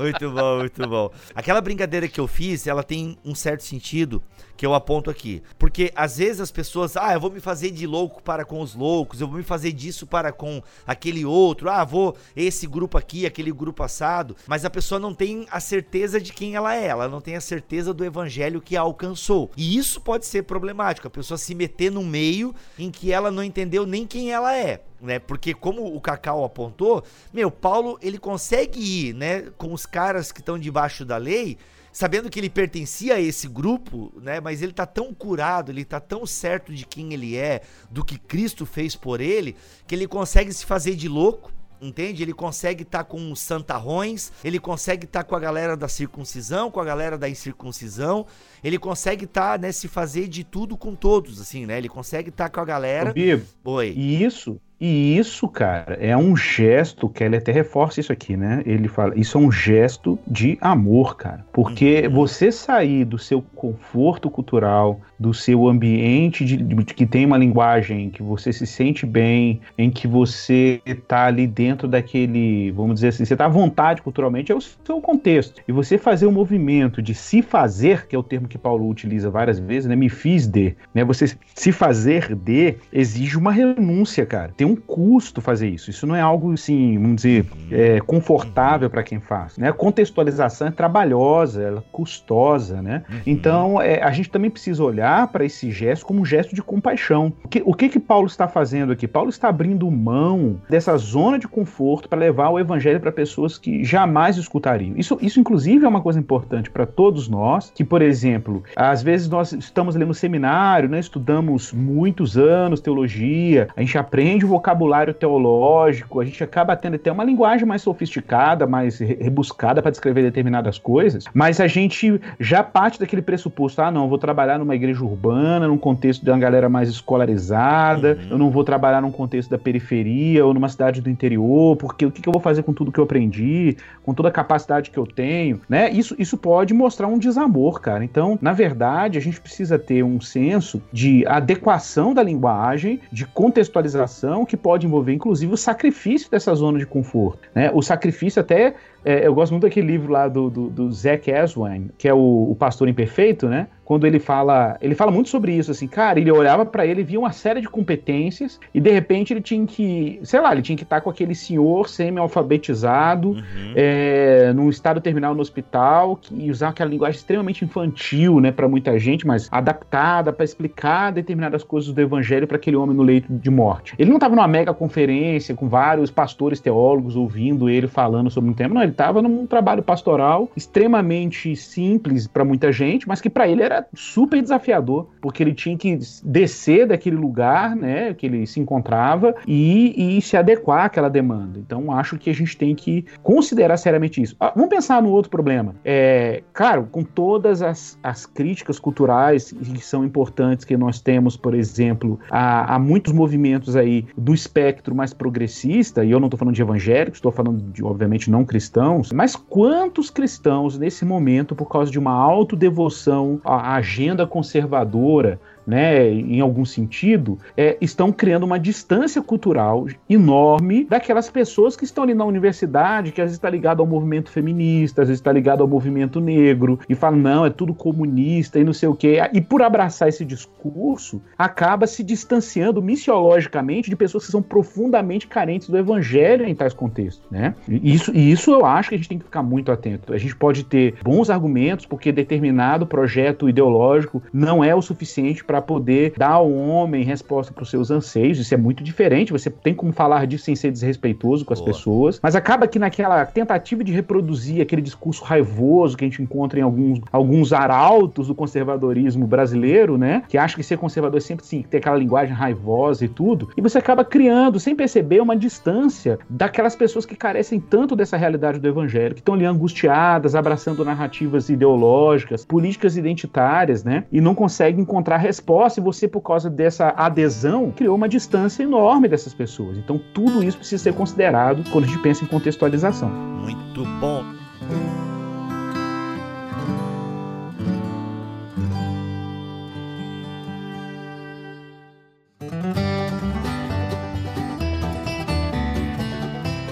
[0.00, 1.10] muito bom, muito bom.
[1.34, 4.22] Aquela brincadeira que eu fiz, ela tem um certo sentido
[4.62, 5.42] que eu aponto aqui.
[5.58, 8.76] Porque às vezes as pessoas, ah, eu vou me fazer de louco para com os
[8.76, 13.26] loucos, eu vou me fazer disso para com aquele outro, ah, vou esse grupo aqui,
[13.26, 17.08] aquele grupo passado, mas a pessoa não tem a certeza de quem ela é, ela
[17.08, 19.50] não tem a certeza do evangelho que a alcançou.
[19.56, 23.42] E isso pode ser problemático, a pessoa se meter no meio em que ela não
[23.42, 24.80] entendeu nem quem ela é.
[25.00, 25.18] Né?
[25.18, 27.02] Porque como o Cacau apontou,
[27.32, 31.58] meu, Paulo ele consegue ir, né, com os caras que estão debaixo da lei,
[31.92, 34.40] sabendo que ele pertencia a esse grupo, né?
[34.40, 38.18] Mas ele tá tão curado, ele tá tão certo de quem ele é, do que
[38.18, 39.54] Cristo fez por ele,
[39.86, 42.22] que ele consegue se fazer de louco entende?
[42.22, 45.88] Ele consegue estar tá com os santarrões, ele consegue estar tá com a galera da
[45.88, 48.24] circuncisão, com a galera da incircuncisão,
[48.62, 51.78] ele consegue estar, tá, né, se fazer de tudo com todos, assim, né?
[51.78, 53.12] Ele consegue estar tá com a galera.
[53.12, 53.92] Bibo, Oi.
[53.96, 58.64] E isso e isso, cara, é um gesto que ele até reforça isso aqui, né?
[58.66, 61.46] Ele fala, isso é um gesto de amor, cara.
[61.52, 62.12] Porque uhum.
[62.12, 68.10] você sair do seu conforto cultural, do seu ambiente de, de, que tem uma linguagem
[68.10, 73.24] que você se sente bem, em que você tá ali dentro daquele, vamos dizer assim,
[73.24, 75.62] você tá à vontade culturalmente, é o seu contexto.
[75.68, 78.88] E você fazer o um movimento de se fazer, que é o termo que Paulo
[78.88, 79.94] utiliza várias vezes, né?
[79.94, 81.04] Me fiz de, né?
[81.04, 84.52] Você se fazer de exige uma renúncia, cara.
[84.56, 85.90] Tem um custo fazer isso.
[85.90, 89.58] Isso não é algo assim, vamos dizer, é, confortável para quem faz.
[89.58, 89.68] Né?
[89.68, 93.04] A contextualização é trabalhosa, ela é custosa, né?
[93.08, 93.20] Uhum.
[93.26, 97.32] Então é, a gente também precisa olhar para esse gesto como um gesto de compaixão.
[97.44, 99.06] O que, o que que Paulo está fazendo aqui?
[99.06, 103.84] Paulo está abrindo mão dessa zona de conforto para levar o evangelho para pessoas que
[103.84, 104.94] jamais escutariam.
[104.96, 109.28] Isso, isso inclusive é uma coisa importante para todos nós, que por exemplo, às vezes
[109.28, 115.12] nós estamos ali no seminário, né, estudamos muitos anos teologia, a gente aprende o vocabulário
[115.12, 120.78] teológico, a gente acaba tendo até uma linguagem mais sofisticada, mais rebuscada para descrever determinadas
[120.78, 125.04] coisas, mas a gente já parte daquele pressuposto: ah, não, eu vou trabalhar numa igreja
[125.04, 128.28] urbana, num contexto de uma galera mais escolarizada, uhum.
[128.30, 132.10] eu não vou trabalhar num contexto da periferia ou numa cidade do interior, porque o
[132.12, 134.98] que, que eu vou fazer com tudo que eu aprendi, com toda a capacidade que
[134.98, 135.90] eu tenho, né?
[135.90, 138.04] Isso, isso pode mostrar um desamor, cara.
[138.04, 144.41] Então, na verdade, a gente precisa ter um senso de adequação da linguagem, de contextualização
[144.44, 147.48] que pode envolver, inclusive, o sacrifício dessa zona de conforto.
[147.54, 147.70] Né?
[147.72, 148.74] O sacrifício até
[149.04, 152.50] é, eu gosto muito daquele livro lá do, do, do Zac Aswine, que é o,
[152.50, 153.66] o Pastor Imperfeito, né?
[153.84, 157.18] Quando ele fala, ele fala muito sobre isso, assim, cara, ele olhava para ele, via
[157.18, 160.84] uma série de competências e de repente ele tinha que, sei lá, ele tinha que
[160.84, 163.72] estar com aquele senhor semi-alfabetizado, uhum.
[163.74, 168.68] é, num estado terminal no hospital, que, e usar aquela linguagem extremamente infantil, né, para
[168.68, 173.32] muita gente, mas adaptada para explicar determinadas coisas do evangelho para aquele homem no leito
[173.32, 173.94] de morte.
[173.98, 178.54] Ele não estava numa mega conferência com vários pastores teólogos ouvindo ele falando sobre um
[178.54, 183.48] tema, não, ele estava num trabalho pastoral extremamente simples para muita gente, mas que para
[183.48, 188.60] ele era super desafiador, porque ele tinha que descer daquele lugar, né, que ele se
[188.60, 191.58] encontrava e, e se adequar àquela demanda.
[191.58, 194.36] Então, acho que a gente tem que considerar seriamente isso.
[194.38, 195.74] Ah, vamos pensar no outro problema.
[195.84, 201.54] É, claro, com todas as, as críticas culturais que são importantes que nós temos, por
[201.54, 206.54] exemplo, há, há muitos movimentos aí do espectro mais progressista, e eu não estou falando
[206.54, 208.81] de evangélicos, estou falando de, obviamente, não cristãos,
[209.12, 216.40] mas quantos cristãos nesse momento, por causa de uma autodevoção à agenda conservadora, né, em
[216.40, 222.24] algum sentido, é, estão criando uma distância cultural enorme daquelas pessoas que estão ali na
[222.24, 226.20] universidade, que às vezes está ligado ao movimento feminista, às vezes está ligado ao movimento
[226.20, 229.18] negro, e falam, não, é tudo comunista e não sei o quê.
[229.32, 235.68] E por abraçar esse discurso, acaba se distanciando missiologicamente de pessoas que são profundamente carentes
[235.68, 237.54] do evangelho em tais contextos, né?
[237.68, 240.12] E isso, e isso eu acho que a gente tem que ficar muito atento.
[240.12, 245.60] A gente pode ter bons argumentos, porque determinado projeto ideológico não é o suficiente para
[245.60, 248.38] poder dar ao homem resposta para os seus anseios.
[248.38, 249.32] Isso é muito diferente.
[249.32, 251.70] Você tem como falar disso sem ser desrespeitoso com as Boa.
[251.70, 252.18] pessoas.
[252.22, 256.62] Mas acaba que naquela tentativa de reproduzir aquele discurso raivoso que a gente encontra em
[256.62, 260.22] alguns, alguns arautos do conservadorismo brasileiro, né?
[260.26, 263.50] Que acha que ser conservador é sempre sim, ter aquela linguagem raivosa e tudo.
[263.54, 268.58] E você acaba criando, sem perceber, uma distância daquelas pessoas que carecem tanto dessa realidade
[268.58, 274.04] do evangelho, que estão ali angustiadas, abraçando narrativas ideológicas, políticas identitárias, né?
[274.10, 278.62] E não conseguem encontrar respostas resposta e você, por causa dessa adesão, criou uma distância
[278.62, 279.76] enorme dessas pessoas.
[279.76, 283.08] Então, tudo isso precisa ser considerado quando a gente pensa em contextualização.
[283.08, 284.24] Muito bom.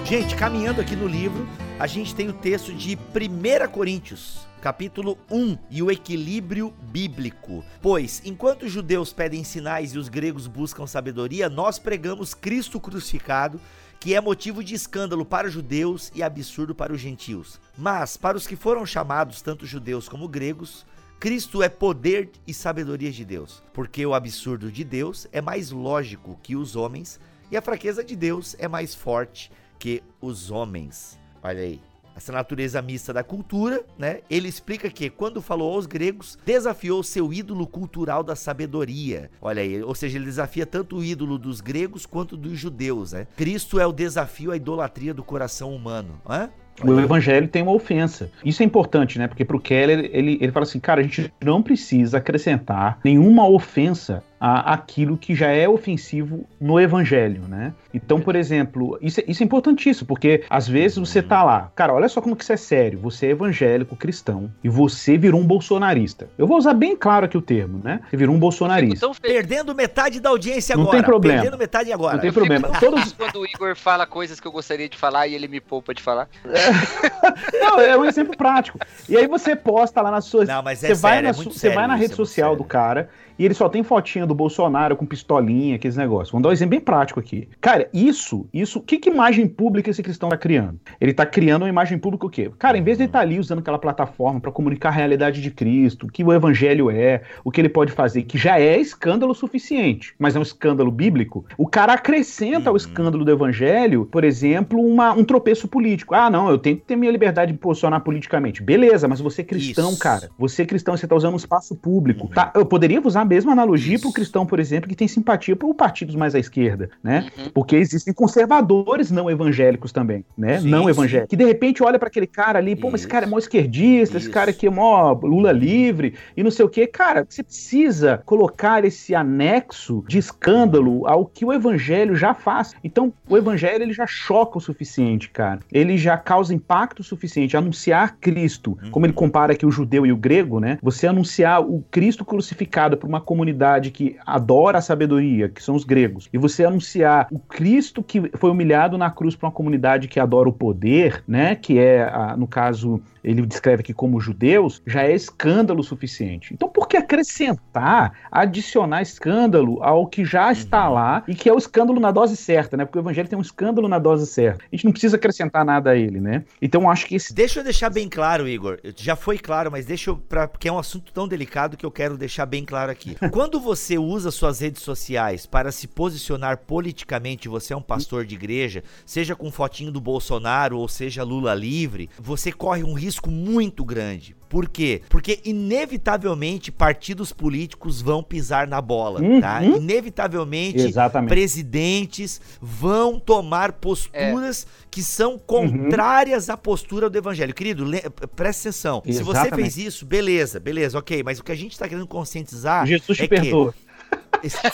[0.05, 1.47] Gente, caminhando aqui no livro,
[1.79, 7.65] a gente tem o texto de 1 Coríntios, capítulo 1 e o equilíbrio bíblico.
[7.81, 13.59] Pois, enquanto os judeus pedem sinais e os gregos buscam sabedoria, nós pregamos Cristo crucificado,
[13.99, 17.59] que é motivo de escândalo para os judeus e absurdo para os gentios.
[17.77, 20.85] Mas, para os que foram chamados, tanto judeus como gregos,
[21.19, 26.39] Cristo é poder e sabedoria de Deus, porque o absurdo de Deus é mais lógico
[26.41, 27.19] que os homens
[27.51, 31.19] e a fraqueza de Deus é mais forte que os homens.
[31.43, 31.90] Olha aí.
[32.15, 34.19] Essa natureza mista da cultura, né?
[34.29, 39.29] Ele explica que, quando falou aos gregos, desafiou seu ídolo cultural da sabedoria.
[39.41, 43.27] Olha aí, ou seja, ele desafia tanto o ídolo dos gregos quanto dos judeus, né?
[43.35, 46.49] Cristo é o desafio à idolatria do coração humano, né?
[46.83, 48.31] O evangelho tem uma ofensa.
[48.43, 49.27] Isso é importante, né?
[49.27, 54.23] Porque pro Keller, ele, ele fala assim, cara, a gente não precisa acrescentar nenhuma ofensa
[54.41, 57.73] a, aquilo que já é ofensivo no evangelho, né?
[57.93, 61.93] Então, por exemplo, isso, é, isso é importantíssimo, porque às vezes você tá lá, cara,
[61.93, 65.45] olha só como que isso é sério, você é evangélico cristão e você virou um
[65.45, 66.27] bolsonarista.
[66.39, 67.99] Eu vou usar bem claro aqui o termo, né?
[68.09, 69.11] Você virou um bolsonarista.
[69.21, 70.85] Perdendo metade da audiência agora.
[70.85, 71.41] Não tem problema.
[71.41, 72.15] Perdendo metade agora.
[72.15, 72.67] Não tem problema.
[72.79, 73.13] Todos...
[73.13, 76.01] Quando o Igor fala coisas que eu gostaria de falar e ele me poupa de
[76.01, 76.27] falar.
[76.45, 77.59] É...
[77.61, 78.79] Não, é um exemplo prático.
[79.07, 80.45] E aí você posta lá na sua.
[80.45, 82.55] Não, mas é você sério, vai na, é você sério, vai na rede é social
[82.55, 86.31] do cara e ele só tem fotinha do Bolsonaro com pistolinha, aqueles negócios.
[86.31, 87.47] Vamos dar um exemplo bem prático aqui.
[87.59, 90.79] Cara, isso, isso, que, que imagem pública esse cristão tá criando?
[90.99, 92.51] Ele tá criando uma imagem pública o quê?
[92.57, 95.41] Cara, em vez de ele estar tá ali usando aquela plataforma para comunicar a realidade
[95.41, 98.79] de Cristo, o que o evangelho é, o que ele pode fazer, que já é
[98.79, 102.77] escândalo suficiente, mas é um escândalo bíblico, o cara acrescenta ao uhum.
[102.77, 106.15] escândalo do evangelho, por exemplo, uma, um tropeço político.
[106.15, 108.61] Ah, não, eu tenho que ter minha liberdade de posicionar politicamente.
[108.61, 109.99] Beleza, mas você é cristão, isso.
[109.99, 110.29] cara.
[110.37, 112.27] Você é cristão, você tá usando um espaço público.
[112.27, 112.33] Uhum.
[112.33, 115.73] Tá, eu poderia usar mesma analogia para o cristão, por exemplo, que tem simpatia por
[115.73, 117.27] partidos mais à esquerda, né?
[117.37, 117.49] Uhum.
[117.53, 120.59] Porque existem conservadores não evangélicos também, né?
[120.59, 121.29] Sim, não evangélicos.
[121.29, 124.17] Que de repente olha para aquele cara ali, pô, mas esse cara é mó esquerdista,
[124.17, 124.27] Isso.
[124.27, 126.87] esse cara aqui é mó Lula livre e não sei o quê.
[126.87, 132.73] Cara, você precisa colocar esse anexo de escândalo ao que o evangelho já faz.
[132.83, 135.59] Então, o evangelho ele já choca o suficiente, cara.
[135.71, 137.57] Ele já causa impacto suficiente.
[137.57, 138.91] Anunciar Cristo, uhum.
[138.91, 140.77] como ele compara aqui o judeu e o grego, né?
[140.81, 145.83] Você anunciar o Cristo crucificado para uma comunidade que adora a sabedoria, que são os
[145.83, 150.19] gregos, e você anunciar o Cristo que foi humilhado na cruz para uma comunidade que
[150.19, 155.13] adora o poder, né, que é, no caso, ele descreve aqui como judeus, já é
[155.13, 156.53] escândalo suficiente.
[156.53, 160.93] Então, por que acrescentar, adicionar escândalo ao que já está uhum.
[160.93, 162.85] lá e que é o escândalo na dose certa, né?
[162.85, 164.63] Porque o evangelho tem um escândalo na dose certa.
[164.71, 166.43] A gente não precisa acrescentar nada a ele, né?
[166.61, 167.33] Então, acho que esse.
[167.33, 168.79] Deixa eu deixar bem claro, Igor.
[168.95, 170.17] Já foi claro, mas deixa eu.
[170.17, 173.15] Pra, porque é um assunto tão delicado que eu quero deixar bem claro aqui aqui.
[173.31, 178.35] Quando você usa suas redes sociais para se posicionar politicamente, você é um pastor de
[178.35, 183.83] igreja, seja com fotinho do Bolsonaro ou seja Lula livre, você corre um risco muito
[183.83, 184.35] grande.
[184.51, 185.01] Por quê?
[185.07, 189.39] Porque inevitavelmente partidos políticos vão pisar na bola, Uhum.
[189.39, 189.63] tá?
[189.63, 191.29] Inevitavelmente Exatamente.
[191.29, 197.53] presidentes vão tomar posturas que são contrárias à postura do evangelho.
[197.53, 198.01] Querido, le-
[198.35, 199.01] presta atenção.
[199.05, 199.55] Se você Exatamente.
[199.73, 201.23] fez isso, beleza, beleza, ok.
[201.23, 203.73] Mas o que a gente tá querendo conscientizar Jesus te é que perdoa.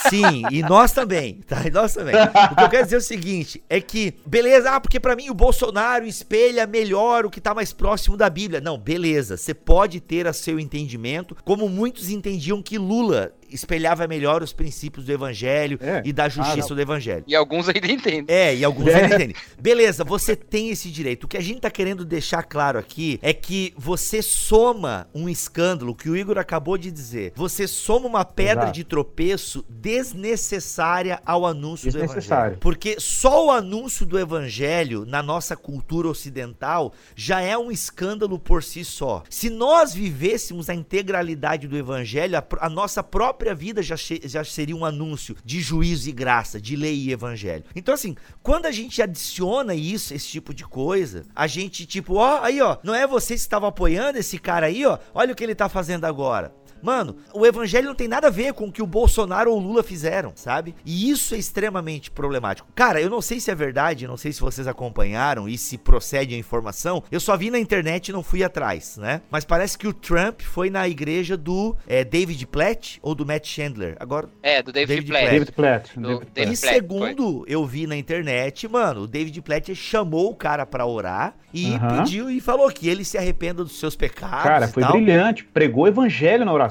[0.09, 1.65] Sim, e nós também, tá?
[1.65, 2.15] E nós também.
[2.15, 5.29] O que eu quero dizer é o seguinte, é que, beleza, ah, porque pra mim
[5.29, 8.61] o Bolsonaro espelha melhor o que tá mais próximo da Bíblia.
[8.61, 14.41] Não, beleza, você pode ter a seu entendimento, como muitos entendiam que Lula espelhava melhor
[14.43, 16.75] os princípios do evangelho É, e da justiça claro.
[16.75, 17.23] do evangelho.
[17.27, 18.25] E alguns ainda entendem.
[18.27, 18.95] É, e alguns É.
[19.03, 19.35] ainda entendem.
[19.59, 21.23] Beleza, você tem esse direito.
[21.25, 25.95] O que a gente tá querendo deixar claro aqui é que você soma um escândalo,
[25.95, 27.33] que o Igor acabou de dizer.
[27.35, 28.73] Você soma uma pedra Exato.
[28.73, 32.57] de tropeço desnecessária ao anúncio do evangelho.
[32.59, 38.63] Porque só o anúncio do evangelho na nossa cultura ocidental já é um escândalo por
[38.63, 39.23] si só.
[39.29, 44.75] Se nós vivêssemos a integralidade do evangelho, a, a nossa própria vida já, já seria
[44.75, 47.63] um anúncio de juízo e graça, de lei e evangelho.
[47.75, 52.41] Então, assim, quando a gente adiciona isso, esse tipo de coisa, a gente, tipo, ó,
[52.41, 55.43] aí, ó, não é vocês que estavam apoiando esse cara aí, ó, olha o que
[55.43, 56.53] ele tá fazendo agora.
[56.81, 59.61] Mano, o evangelho não tem nada a ver com o que o Bolsonaro ou o
[59.61, 60.75] Lula fizeram, sabe?
[60.85, 62.67] E isso é extremamente problemático.
[62.75, 66.35] Cara, eu não sei se é verdade, não sei se vocês acompanharam e se procede
[66.35, 67.03] a informação.
[67.11, 69.21] Eu só vi na internet e não fui atrás, né?
[69.29, 73.47] Mas parece que o Trump foi na igreja do é, David Platt ou do Matt
[73.47, 73.95] Chandler.
[73.99, 75.29] Agora, É, do David, David Platt.
[75.31, 75.99] David Platt.
[75.99, 76.53] Do David Platt.
[76.53, 80.85] e Platt, segundo eu vi na internet, mano, o David Platt chamou o cara pra
[80.85, 84.83] orar e pediu e falou que ele se arrependa dos seus pecados Cara, e foi
[84.83, 84.91] tal.
[84.93, 85.43] brilhante.
[85.45, 86.66] Pregou o evangelho na oração.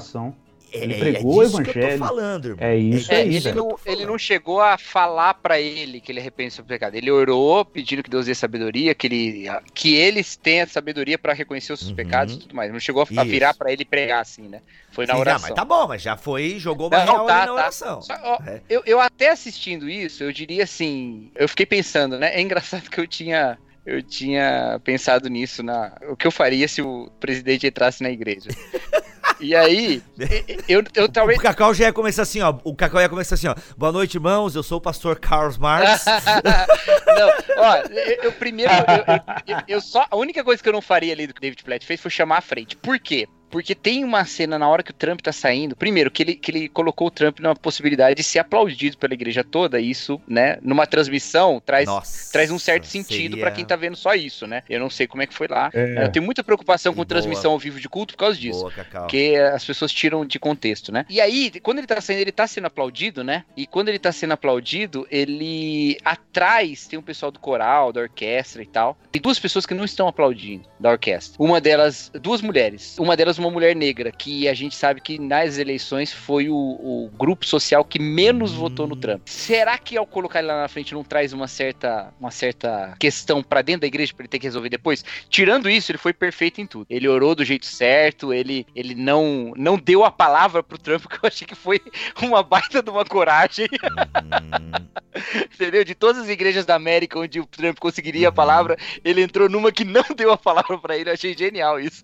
[0.69, 1.99] Ele É- pregou o é disso que eu evangelho.
[1.99, 2.67] tô falando, irmão.
[2.67, 6.19] É isso É, aí, ele, não, ele não chegou a falar pra ele que ele
[6.19, 6.93] arrepende do seu pecado.
[6.95, 11.71] Ele orou pedindo que Deus dê sabedoria, que ele, que eles tenham sabedoria pra reconhecer
[11.71, 11.95] os seus Uhum.
[11.95, 12.69] pecados e tudo mais.
[12.69, 13.23] Não chegou a, Isso.
[13.23, 14.59] virar pra ele pregar assim, né?
[14.91, 15.47] Foi na Sim, não, oração.
[15.47, 17.53] mas tá bom, mas já foi, jogou uma Não, real tá, ali na tá.
[17.53, 18.01] oração.
[18.01, 18.61] Só, ó, É.
[18.69, 22.35] eu, eu até assistindo isso, eu diria assim, eu fiquei pensando, né?
[22.35, 26.81] É engraçado que eu tinha eu tinha pensado nisso na o que eu faria se
[26.81, 28.49] o presidente entrasse na igreja.
[29.39, 30.01] E aí,
[30.67, 32.55] eu, eu talvez O Cacau já ia começar assim, ó.
[32.63, 33.55] O Cacau ia começar assim, ó.
[33.77, 34.55] Boa noite, irmãos.
[34.55, 36.05] Eu sou o pastor Carlos Marx.
[37.05, 40.81] não, ó, eu, eu primeiro, eu, eu- eu só, a única coisa que eu não
[40.81, 42.75] faria ali do que o David Platt fez foi chamar à frente.
[42.77, 43.27] Por quê?
[43.49, 46.51] Porque tem uma cena na hora que o Trump tá saindo, primeiro, que ele, que
[46.51, 50.57] ele colocou o Trump numa possibilidade de ser aplaudido pela igreja toda, e isso, né,
[50.61, 52.31] numa transmissão, traz, Nossa.
[52.31, 54.63] traz um certo sentido seria- pra quem tá vendo só isso, né?
[54.69, 55.69] Eu não sei como é que foi lá.
[55.73, 56.03] É.
[56.05, 57.05] Eu tenho muita preocupação com Boa.
[57.05, 58.59] transmissão ao vivo de culto por causa disso.
[58.59, 59.01] Boa, Cacau.
[59.03, 61.05] Porque as pessoas tiram de contexto, né?
[61.09, 63.43] E aí, quando ele tá saindo, ele tá sendo aplaudido, né?
[63.55, 65.97] E quando ele tá sendo aplaudido, ele.
[66.03, 68.97] Atrás tem um pessoal do coral, da orquestra e tal.
[69.11, 71.35] Tem duas pessoas que não estão aplaudindo da orquestra.
[71.41, 72.97] Uma delas, duas mulheres.
[72.97, 77.09] Uma delas, uma mulher negra, que a gente sabe que nas eleições foi o, o
[77.17, 78.57] grupo social que menos Hum.
[78.57, 79.21] votou no Trump.
[79.27, 83.43] Será que ao colocar ele lá na frente não traz uma certa, uma certa questão
[83.43, 85.03] pra dentro da igreja pra ele ter que resolver depois?
[85.29, 86.85] Tirando isso, ele foi perfeito em tudo.
[86.89, 91.15] Ele orou do jeito certo, ele, ele não, não deu a palavra pro Trump, que
[91.15, 91.79] eu achei que foi
[92.21, 94.87] uma baita de uma coragem, Hum,
[95.53, 95.83] entendeu?
[95.83, 98.35] De todas as igrejas da América onde o Trump conseguiria a Uhum.
[98.35, 102.01] palavra, ele entrou numa que não deu a palavra pra ele, eu achei genial isso.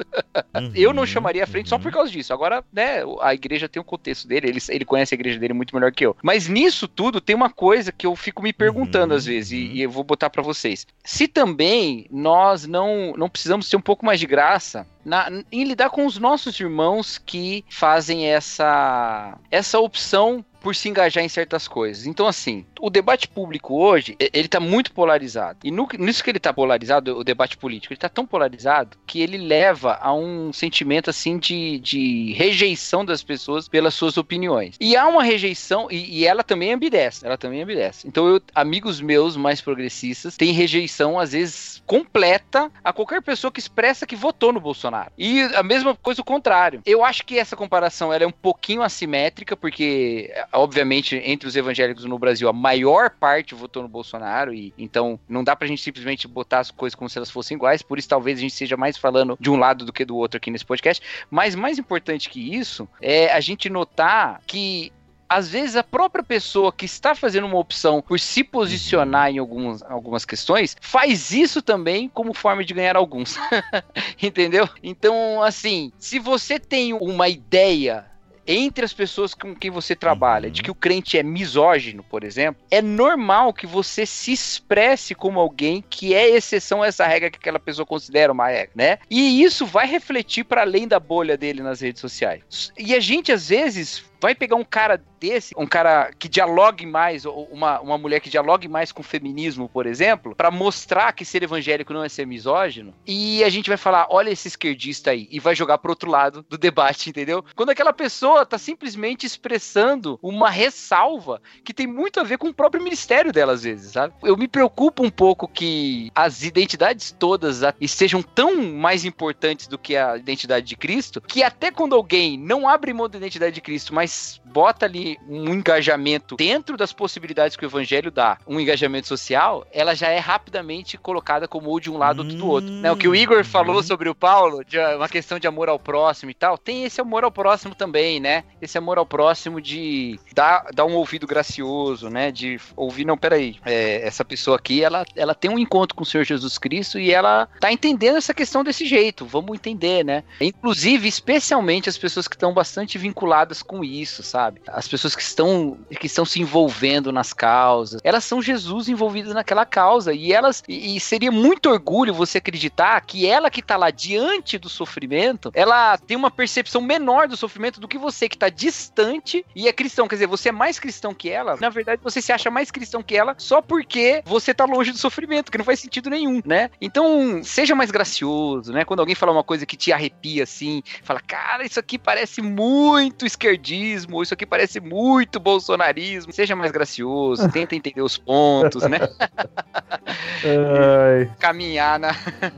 [0.73, 1.81] Eu não uhum, chamaria a frente só uhum.
[1.81, 2.33] por causa disso.
[2.33, 5.73] Agora, né, a igreja tem o contexto dele, ele, ele conhece a igreja dele muito
[5.73, 6.15] melhor que eu.
[6.21, 9.55] Mas nisso tudo tem uma coisa que eu fico me perguntando Uhum, às vezes, e-
[9.67, 9.71] uhum.
[9.75, 10.85] e, eu vou botar pra vocês.
[11.03, 15.89] Se também nós não, não precisamos ter um pouco mais de graça na- em lidar
[15.89, 22.05] com os nossos irmãos que fazem essa, essa opção por se engajar em certas coisas.
[22.05, 25.59] Então, assim, o debate público hoje, ele tá muito polarizado.
[25.63, 29.21] E no- nisso que ele tá polarizado, o debate político, ele tá tão polarizado que
[29.21, 34.75] ele leva a um sentimento, assim, de, de rejeição das pessoas pelas suas opiniões.
[34.81, 38.05] E há uma rejeição, e, e ela também ambidestra, ela também ambidestra.
[38.05, 43.61] Então, eu, amigos meus mais progressistas têm rejeição, às vezes, completa a qualquer pessoa que
[43.61, 45.09] expressa que votou no Bolsonaro.
[45.17, 46.81] E a mesma coisa o contrário.
[46.85, 52.03] Eu acho que essa comparação ela é um pouquinho assimétrica, porque, obviamente, entre os evangélicos
[52.03, 56.27] no Brasil, a maior parte votou no Bolsonaro, e então não dá pra gente simplesmente
[56.27, 58.97] botar as coisas como se elas fossem iguais, por isso talvez a gente seja mais
[58.97, 61.03] falando de um lado do que do outro aqui nesse podcast.
[61.29, 64.91] Mas mais importante que isso é a gente notar que
[65.29, 69.81] às vezes a própria pessoa que está fazendo uma opção por se posicionar em alguns,
[69.83, 73.35] algumas questões faz isso também como forma de ganhar alguns.
[74.21, 74.69] Entendeu?
[74.83, 78.05] Então, assim, se você tem uma ideia
[78.47, 82.61] entre as pessoas com quem você trabalha, de que o crente é misógino, por exemplo,
[82.69, 87.37] é normal que você se expresse como alguém que é exceção a essa regra que
[87.37, 88.97] aquela pessoa considera uma regra, né?
[89.09, 92.71] E isso vai refletir para além da bolha dele nas redes sociais.
[92.77, 97.25] E a gente às vezes vai pegar um cara desse, um cara que dialogue mais,
[97.25, 101.25] ou uma, uma mulher que dialogue mais com o feminismo, por exemplo, para mostrar que
[101.25, 105.27] ser evangélico não é ser misógino, e a gente vai falar, olha esse esquerdista aí,
[105.29, 107.43] e vai jogar pro outro lado do debate, entendeu?
[107.53, 112.53] Quando aquela pessoa tá simplesmente expressando uma ressalva que tem muito a ver com o
[112.53, 114.13] próprio ministério dela, às vezes, sabe?
[114.23, 119.97] Eu me preocupo um pouco que as identidades todas estejam tão mais importantes do que
[119.97, 123.93] a identidade de Cristo, que até quando alguém não abre mão da identidade de Cristo,
[123.93, 129.07] mas mas bota ali um engajamento dentro das possibilidades que o evangelho dá, um engajamento
[129.07, 132.69] social, ela já é rapidamente colocada como ou de um lado ou do outro.
[132.69, 132.91] Né?
[132.91, 133.83] O que o Igor falou uhum.
[133.83, 137.23] sobre o Paulo, de uma questão de amor ao próximo e tal, tem esse amor
[137.23, 138.43] ao próximo também, né?
[138.61, 142.31] Esse amor ao próximo de dar, dar um ouvido gracioso, né?
[142.31, 146.05] De ouvir, não, peraí, é, essa pessoa aqui, ela, ela tem um encontro com o
[146.05, 150.23] Senhor Jesus Cristo e ela tá entendendo essa questão desse jeito, vamos entender, né?
[150.39, 154.61] Inclusive, especialmente as pessoas que estão bastante vinculadas com isso, isso, sabe?
[154.67, 159.65] As pessoas que estão, que estão se envolvendo nas causas, elas são Jesus envolvidas naquela
[159.65, 163.89] causa e elas e, e seria muito orgulho você acreditar que ela que tá lá
[163.89, 168.49] diante do sofrimento, ela tem uma percepção menor do sofrimento do que você que tá
[168.49, 171.57] distante e é cristão, quer dizer, você é mais cristão que ela.
[171.59, 174.97] Na verdade, você se acha mais cristão que ela só porque você tá longe do
[174.97, 176.69] sofrimento, que não faz sentido nenhum, né?
[176.81, 178.85] Então, seja mais gracioso, né?
[178.85, 183.25] Quando alguém fala uma coisa que te arrepia assim, fala: "Cara, isso aqui parece muito
[183.25, 186.31] esquerdismo, isso aqui parece muito bolsonarismo.
[186.31, 188.99] Seja mais gracioso, tenta entender os pontos, né?
[191.39, 192.15] Caminhar na,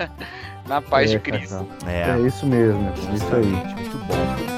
[0.67, 1.67] na paz é, de Cristo.
[1.85, 2.11] É.
[2.11, 3.45] é isso mesmo, é isso aí.
[3.45, 4.54] Muito bom.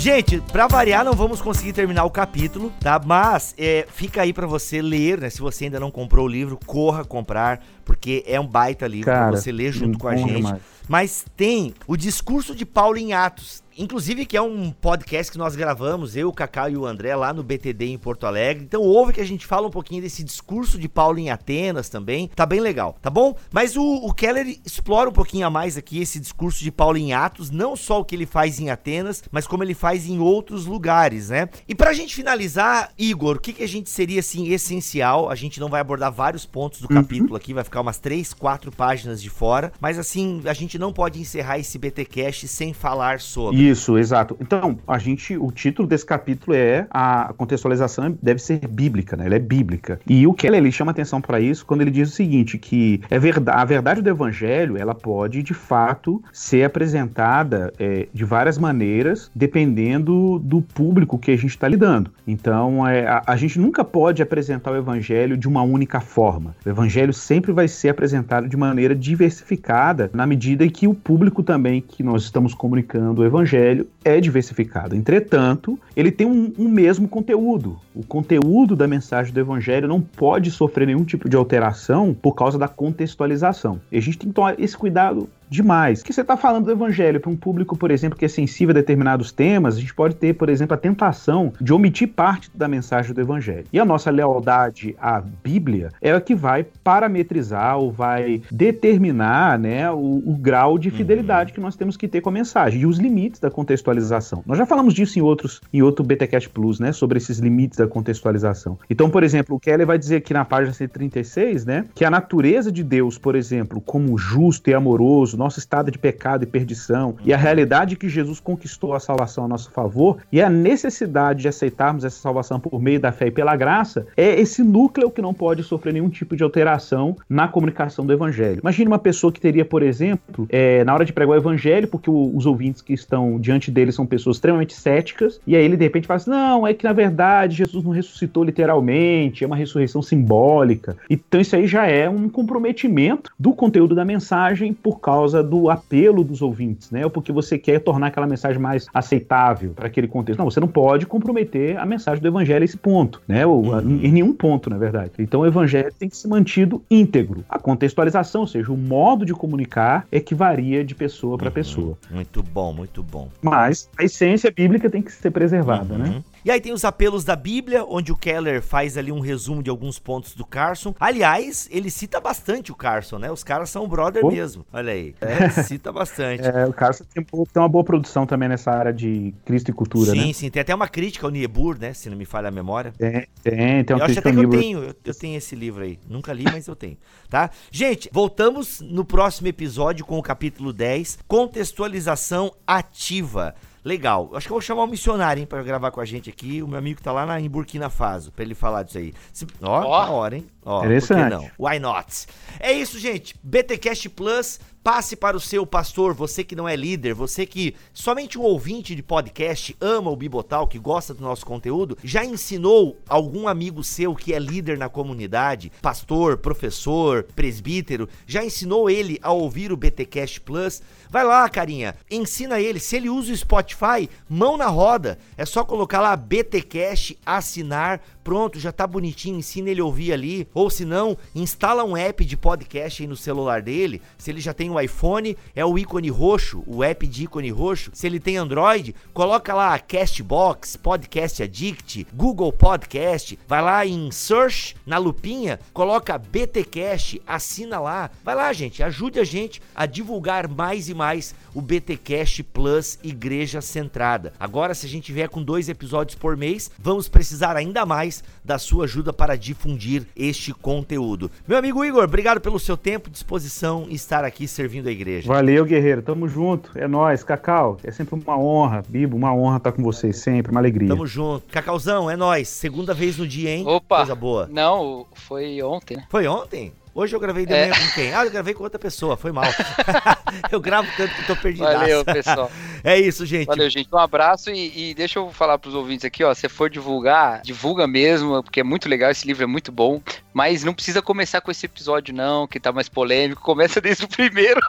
[0.00, 2.98] Gente, pra variar, não vamos conseguir terminar o capítulo, tá?
[3.04, 5.28] Mas é, fica aí para você ler, né?
[5.28, 9.28] Se você ainda não comprou o livro, corra comprar, porque é um baita livro Cara,
[9.28, 10.42] pra você ler junto com a gente.
[10.42, 10.62] Mais.
[10.88, 13.62] Mas tem o discurso de Paulo em Atos.
[13.80, 17.32] Inclusive, que é um podcast que nós gravamos, eu, o Cacau e o André, lá
[17.32, 18.62] no BTD em Porto Alegre.
[18.62, 22.28] Então, ouve que a gente fala um pouquinho desse discurso de Paulo em Atenas também.
[22.36, 23.34] Tá bem legal, tá bom?
[23.50, 27.14] Mas o, o Keller explora um pouquinho a mais aqui esse discurso de Paulo em
[27.14, 30.66] Atos, não só o que ele faz em Atenas, mas como ele faz em outros
[30.66, 31.48] lugares, né?
[31.66, 35.30] E pra gente finalizar, Igor, o que, que a gente seria, assim, essencial?
[35.30, 37.00] A gente não vai abordar vários pontos do uhum.
[37.00, 40.92] capítulo aqui, vai ficar umas três, quatro páginas de fora, mas assim, a gente não
[40.92, 43.69] pode encerrar esse BTcast sem falar sobre.
[43.70, 44.36] Isso, exato.
[44.40, 49.26] Então, a gente, o título desse capítulo é a contextualização deve ser bíblica, né?
[49.26, 50.00] Ela é bíblica.
[50.06, 53.18] E o Keller ele chama atenção para isso quando ele diz o seguinte, que é
[53.18, 59.30] verdade, a verdade do evangelho, ela pode de fato ser apresentada é, de várias maneiras,
[59.34, 62.10] dependendo do público que a gente está lidando.
[62.26, 66.56] Então, é, a, a gente nunca pode apresentar o evangelho de uma única forma.
[66.66, 71.42] O evangelho sempre vai ser apresentado de maneira diversificada na medida em que o público
[71.42, 73.59] também que nós estamos comunicando o evangelho
[74.04, 74.94] é diversificado.
[74.94, 77.78] Entretanto, ele tem um, um, mesmo conteúdo.
[77.94, 82.58] O conteúdo da mensagem do evangelho não pode sofrer nenhum tipo de alteração por causa
[82.58, 83.80] da contextualização.
[83.90, 86.02] E a gente tem que tomar esse cuidado demais.
[86.02, 88.74] Que você está falando do evangelho para um público, por exemplo, que é sensível a
[88.74, 93.12] determinados temas, a gente pode ter, por exemplo, a tentação de omitir parte da mensagem
[93.12, 93.66] do evangelho.
[93.72, 99.90] E a nossa lealdade à Bíblia é a que vai parametrizar ou vai determinar né,
[99.90, 101.54] o, o grau de fidelidade uhum.
[101.54, 104.42] que nós temos que ter com a mensagem e os limites da contextualização.
[104.46, 107.86] Nós já falamos disso em outros em outro BTcast Plus, né, sobre esses limites da
[107.86, 108.78] contextualização.
[108.88, 112.70] Então, por exemplo, o Keller vai dizer aqui na página 136, né, que a natureza
[112.70, 117.32] de Deus, por exemplo, como justo e amoroso, nosso estado de pecado e perdição, e
[117.32, 122.04] a realidade que Jesus conquistou a salvação a nosso favor, e a necessidade de aceitarmos
[122.04, 125.62] essa salvação por meio da fé e pela graça, é esse núcleo que não pode
[125.62, 128.60] sofrer nenhum tipo de alteração na comunicação do evangelho.
[128.60, 132.10] Imagine uma pessoa que teria, por exemplo, é, na hora de pregar o evangelho, porque
[132.10, 135.84] o, os ouvintes que estão diante dele são pessoas extremamente céticas, e aí ele de
[135.84, 140.02] repente fala assim: não, é que na verdade Jesus não ressuscitou literalmente, é uma ressurreição
[140.02, 140.96] simbólica.
[141.08, 145.70] Então isso aí já é um comprometimento do conteúdo da mensagem por causa causa do
[145.70, 147.04] apelo dos ouvintes, né?
[147.04, 150.38] Ou porque você quer tornar aquela mensagem mais aceitável para aquele contexto.
[150.38, 153.46] Não, você não pode comprometer a mensagem do evangelho a esse ponto, né?
[153.46, 154.00] Ou, uhum.
[154.02, 155.12] Em nenhum ponto, na verdade.
[155.18, 157.44] Então o evangelho tem que ser mantido íntegro.
[157.48, 161.54] A contextualização, ou seja, o modo de comunicar é que varia de pessoa para uhum.
[161.54, 161.98] pessoa.
[162.10, 163.28] Muito bom, muito bom.
[163.40, 166.04] Mas a essência bíblica tem que ser preservada, né?
[166.06, 166.14] uhum.
[166.14, 166.24] né?
[166.44, 169.68] E aí tem os apelos da Bíblia, onde o Keller faz ali um resumo de
[169.70, 170.94] alguns pontos do Carson.
[170.98, 173.30] Aliás, ele cita bastante o Carson, né?
[173.30, 174.30] Os caras são brother Oh.
[174.30, 174.64] mesmo.
[174.72, 175.14] Olha aí.
[175.20, 176.42] É, cita bastante.
[176.42, 177.24] É, o Carson tem,
[177.56, 180.32] uma boa produção também nessa área de Cristo e cultura, sim, né?
[180.32, 180.50] sim.
[180.50, 181.92] Tem até uma crítica ao Niebuhr, né?
[181.92, 182.92] Se não me falha a memória.
[182.96, 185.98] Tem, tem, tem eu acho até que eu tenho, eu, eu tenho esse livro aí.
[186.08, 186.96] Nunca li, mas eu tenho,
[187.28, 187.50] tá?
[187.70, 193.54] Gente, voltamos no próximo episódio com o capítulo 10, contextualização ativa.
[193.84, 194.30] Legal.
[194.34, 196.62] Acho que eu vou chamar um missionário, hein, pra gravar com a gente aqui.
[196.62, 199.14] O meu amigo tá lá na, em Burkina Faso, pra ele falar disso aí.
[199.32, 200.04] Se- ó, Ó.
[200.04, 200.46] da hora, hein?
[200.64, 201.30] Ó, Interessante.
[201.30, 201.68] Por que não?
[201.70, 202.26] Why not?
[202.58, 203.34] É isso, gente.
[203.42, 208.38] BTcast Plus, passe para o seu pastor, você que não é líder, você que somente
[208.38, 213.46] um ouvinte de podcast ama o Bibotal, que gosta do nosso conteúdo, já ensinou algum
[213.46, 219.70] amigo seu que é líder na comunidade, pastor, professor, presbítero, já ensinou ele a ouvir
[219.70, 220.82] o BTcast Plus?
[221.10, 222.78] Vai lá, carinha, ensina ele.
[222.78, 225.18] Se ele usa o Spotify, mão na roda.
[225.36, 230.48] É só colocar lá BTcast, assinar, pronto, já tá bonitinho, ensina ele a ouvir ali.
[230.54, 234.00] Ou se não, instala um app de podcast aí no celular dele.
[234.16, 237.90] Se ele já tem um iPhone, é o ícone roxo, o app de ícone roxo.
[237.92, 243.38] Se ele tem Android, coloca lá Castbox, Podcast Addict, Google Podcast.
[243.46, 248.10] Vai lá em Search, na lupinha, coloca BTcast, assina lá.
[248.24, 253.60] Vai lá, gente, ajude a gente a divulgar mais e mais o BTcast Plus Igreja
[253.60, 254.32] Centrada.
[254.38, 258.58] Agora, se a gente vier com dois episódios por mês, vamos precisar ainda mais da
[258.58, 261.30] sua ajuda para difundir este conteúdo.
[261.46, 265.26] Meu amigo Igor, obrigado pelo seu tempo, disposição e estar aqui servindo a igreja.
[265.26, 266.02] Valeu, guerreiro.
[266.02, 266.70] Tamo junto.
[266.74, 267.24] É nóis.
[267.24, 268.82] Cacau, é sempre uma honra.
[268.86, 270.52] Bibo, uma honra estar com vocês sempre.
[270.52, 270.88] Uma alegria.
[270.88, 271.46] Tamo junto.
[271.50, 272.46] Cacauzão, é nóis.
[272.48, 273.64] Segunda vez no dia, hein?
[273.66, 273.98] Opa.
[273.98, 274.46] Coisa boa.
[274.52, 276.04] Não, foi ontem, né?
[276.10, 276.74] Foi ontem?
[276.92, 277.68] Hoje eu gravei de É.
[277.68, 278.12] manhã com quem?
[278.12, 279.44] Ah, eu gravei com outra pessoa, foi mal.
[280.50, 281.64] eu gravo tanto que tô perdido.
[281.64, 282.50] Valeu, pessoal.
[282.84, 283.46] É isso, gente.
[283.46, 283.88] Valeu, gente.
[283.92, 286.32] Um abraço e, e deixa eu falar pros ouvintes aqui, ó.
[286.34, 290.00] Se for divulgar, divulga mesmo, porque é muito legal, esse livro é muito bom.
[290.32, 293.42] Mas não precisa começar com esse episódio, não, que tá mais polêmico.
[293.42, 294.60] Começa desde o primeiro.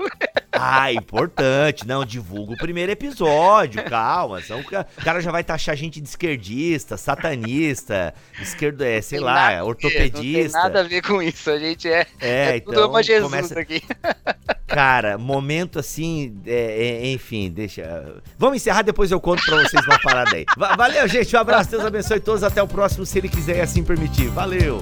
[0.52, 1.88] Ah, importante.
[1.88, 4.42] Não, divulga o primeiro episódio, calma.
[4.42, 9.02] Senão o ca- o cara já vai taxar a gente de esquerdista, satanista, esquerdo, é,
[9.02, 10.58] sei lá, nada a ver, Não tem ortopedista.
[10.58, 11.50] nada a ver com isso.
[11.50, 13.84] A gente é, É, é tudo então ama Jesus começa, aqui.
[14.74, 18.16] cara, momento assim, é, é, enfim, deixa.
[18.38, 20.46] Vamos encerrar, depois eu conto pra vocês uma parada aí.
[20.58, 23.62] Va- Valeu, gente, um abraço, Deus abençoe todos, até o próximo, se ele quiser e
[23.62, 24.28] assim permitir.
[24.30, 24.80] Valeu.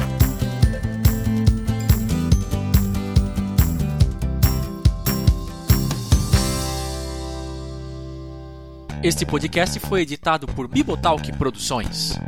[9.02, 12.20] Este podcast foi editado por Bibotalk Produções.